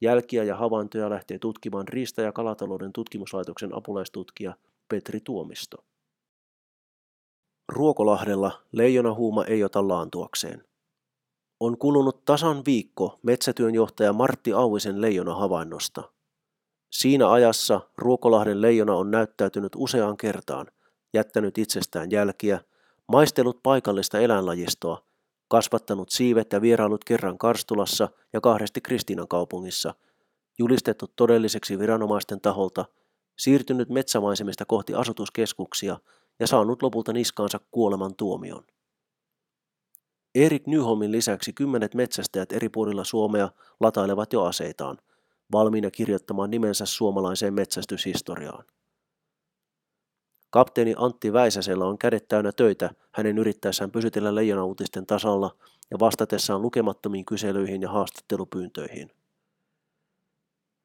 Jälkiä 0.00 0.44
ja 0.44 0.56
havaintoja 0.56 1.10
lähtee 1.10 1.38
tutkimaan 1.38 1.88
Riista- 1.88 2.22
ja 2.22 2.32
kalatalouden 2.32 2.92
tutkimuslaitoksen 2.92 3.76
apulaistutkija 3.76 4.54
Petri 4.88 5.20
Tuomisto. 5.20 5.84
Ruokolahdella 7.68 8.62
leijonahuuma 8.72 9.44
ei 9.44 9.64
ota 9.64 9.88
laantuakseen. 9.88 10.64
On 11.60 11.78
kulunut 11.78 12.24
tasan 12.24 12.64
viikko 12.66 13.18
metsätyönjohtaja 13.22 14.12
Martti 14.12 14.52
Auisen 14.52 15.00
leijona 15.00 15.34
havainnosta. 15.34 16.12
Siinä 16.90 17.30
ajassa 17.30 17.80
Ruokolahden 17.96 18.60
leijona 18.60 18.94
on 18.94 19.10
näyttäytynyt 19.10 19.72
useaan 19.76 20.16
kertaan, 20.16 20.66
jättänyt 21.14 21.58
itsestään 21.58 22.10
jälkiä, 22.10 22.60
maistellut 23.08 23.62
paikallista 23.62 24.20
eläinlajistoa 24.20 25.11
kasvattanut 25.52 26.10
siivet 26.10 26.52
ja 26.52 26.60
vierailut 26.60 27.04
kerran 27.04 27.38
Karstulassa 27.38 28.08
ja 28.32 28.40
kahdesti 28.40 28.80
Kristiinan 28.80 29.28
kaupungissa, 29.28 29.94
julistettu 30.58 31.06
todelliseksi 31.16 31.78
viranomaisten 31.78 32.40
taholta, 32.40 32.84
siirtynyt 33.38 33.88
metsämaisemista 33.88 34.64
kohti 34.64 34.94
asutuskeskuksia 34.94 35.98
ja 36.40 36.46
saanut 36.46 36.82
lopulta 36.82 37.12
niskaansa 37.12 37.60
kuoleman 37.70 38.16
tuomion. 38.16 38.64
Erik 40.34 40.66
Nyholmin 40.66 41.12
lisäksi 41.12 41.52
kymmenet 41.52 41.94
metsästäjät 41.94 42.52
eri 42.52 42.68
puolilla 42.68 43.04
Suomea 43.04 43.50
latailevat 43.80 44.32
jo 44.32 44.44
aseitaan, 44.44 44.98
valmiina 45.52 45.90
kirjoittamaan 45.90 46.50
nimensä 46.50 46.86
suomalaiseen 46.86 47.54
metsästyshistoriaan. 47.54 48.64
Kapteeni 50.52 50.94
Antti 50.96 51.32
Väisäsellä 51.32 51.84
on 51.84 51.98
kädet 51.98 52.28
täynnä 52.28 52.52
töitä 52.52 52.90
hänen 53.12 53.38
yrittäessään 53.38 53.90
pysytellä 53.90 54.34
leijonauutisten 54.34 55.06
tasalla 55.06 55.56
ja 55.90 55.98
vastatessaan 55.98 56.62
lukemattomiin 56.62 57.24
kyselyihin 57.24 57.82
ja 57.82 57.88
haastattelupyyntöihin. 57.88 59.10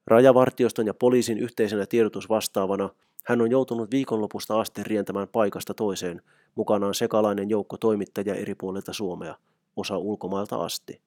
Rajavartioston 0.08 0.88
ja 0.88 0.93
poliisin 0.93 1.38
yhteisenä 1.38 1.86
tiedotusvastaavana 1.86 2.89
hän 3.25 3.41
on 3.41 3.51
joutunut 3.51 3.91
viikonlopusta 3.91 4.60
asti 4.60 4.84
rientämään 4.84 5.27
paikasta 5.27 5.73
toiseen, 5.73 6.21
mukanaan 6.56 6.95
sekalainen 6.95 7.49
joukko 7.49 7.77
toimittajia 7.77 8.36
eri 8.36 8.56
puolilta 8.56 8.93
Suomea, 8.93 9.36
osa 9.75 9.97
ulkomailta 9.97 10.56
asti. 10.56 11.01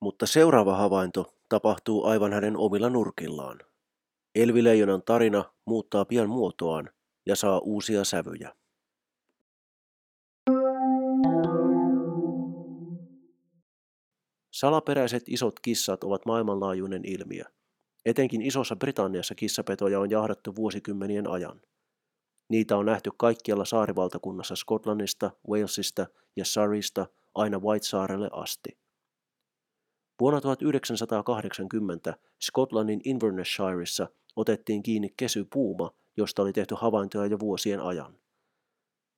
Mutta 0.00 0.26
seuraava 0.26 0.76
havainto 0.76 1.34
tapahtuu 1.48 2.04
aivan 2.04 2.32
hänen 2.32 2.56
omilla 2.56 2.90
nurkillaan. 2.90 3.69
Elvileijonan 4.34 5.02
tarina 5.02 5.44
muuttaa 5.64 6.04
pian 6.04 6.28
muotoaan 6.28 6.90
ja 7.26 7.36
saa 7.36 7.58
uusia 7.58 8.04
sävyjä. 8.04 8.54
Salaperäiset 14.50 15.22
isot 15.26 15.60
kissat 15.60 16.04
ovat 16.04 16.26
maailmanlaajuinen 16.26 17.04
ilmiö. 17.04 17.44
Etenkin 18.04 18.42
Isossa 18.42 18.76
Britanniassa 18.76 19.34
kissapetoja 19.34 20.00
on 20.00 20.10
jahdattu 20.10 20.56
vuosikymmenien 20.56 21.30
ajan. 21.30 21.60
Niitä 22.48 22.76
on 22.76 22.86
nähty 22.86 23.10
kaikkialla 23.16 23.64
saarivaltakunnassa 23.64 24.56
Skotlannista, 24.56 25.30
Walesista 25.48 26.06
ja 26.36 26.44
Surreysta 26.44 27.06
aina 27.34 27.58
Whitesaarelle 27.58 28.28
asti. 28.32 28.78
Vuonna 30.20 30.40
1980 30.40 32.16
Skotlannin 32.40 33.00
Inverneshireissa 33.04 34.08
otettiin 34.36 34.82
kiinni 34.82 35.14
kesypuuma, 35.16 35.90
josta 36.16 36.42
oli 36.42 36.52
tehty 36.52 36.74
havaintoja 36.78 37.26
jo 37.26 37.40
vuosien 37.40 37.80
ajan. 37.80 38.18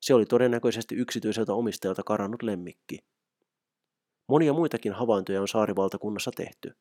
Se 0.00 0.14
oli 0.14 0.26
todennäköisesti 0.26 0.94
yksityiseltä 0.94 1.54
omistajalta 1.54 2.02
karannut 2.02 2.42
lemmikki. 2.42 2.98
Monia 4.28 4.52
muitakin 4.52 4.92
havaintoja 4.92 5.40
on 5.40 5.48
saarivaltakunnassa 5.48 6.30
tehty. 6.36 6.76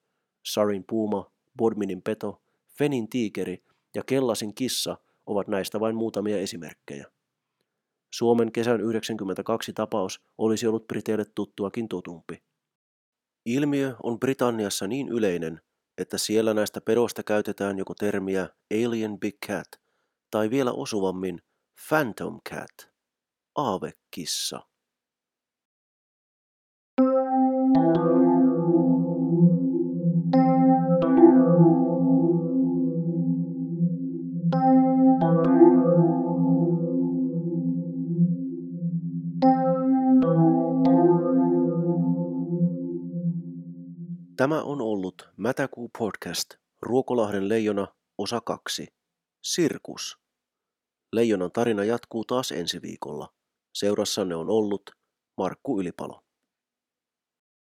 Sarin 0.45 0.83
puuma, 0.87 1.31
Bodminin 1.57 2.01
peto, 2.01 2.41
Fenin 2.77 3.09
tiikeri 3.09 3.63
ja 3.95 4.03
Kellasin 4.03 4.55
kissa 4.55 4.97
ovat 5.25 5.47
näistä 5.47 5.79
vain 5.79 5.95
muutamia 5.95 6.37
esimerkkejä. 6.37 7.05
Suomen 8.13 8.51
kesän 8.51 8.81
92 8.81 9.73
tapaus 9.73 10.21
olisi 10.37 10.67
ollut 10.67 10.87
Briteille 10.87 11.25
tuttuakin 11.35 11.89
tutumpi. 11.89 12.43
Ilmiö 13.45 13.95
on 14.03 14.19
Britanniassa 14.19 14.87
niin 14.87 15.09
yleinen, 15.09 15.61
että 16.01 16.17
siellä 16.17 16.53
näistä 16.53 16.81
pedoista 16.81 17.23
käytetään 17.23 17.77
joko 17.77 17.93
termiä 17.99 18.49
Alien 18.71 19.19
Big 19.19 19.35
Cat 19.47 19.67
tai 20.31 20.49
vielä 20.49 20.71
osuvammin 20.71 21.41
Phantom 21.89 22.39
Cat, 22.49 22.91
aavekissa. 23.55 24.70
Tämä 44.41 44.61
on 44.61 44.81
ollut 44.81 45.29
Mätäkuu 45.37 45.89
podcast 45.97 46.49
Ruokolahden 46.81 47.49
leijona 47.49 47.87
osa 48.17 48.41
2. 48.41 48.87
Sirkus. 49.43 50.17
Leijonan 51.13 51.51
tarina 51.51 51.83
jatkuu 51.83 52.25
taas 52.25 52.51
ensi 52.51 52.81
viikolla. 52.81 53.33
Seurassanne 53.73 54.35
on 54.35 54.49
ollut 54.49 54.81
Markku 55.37 55.81
Ylipalo. 55.81 56.23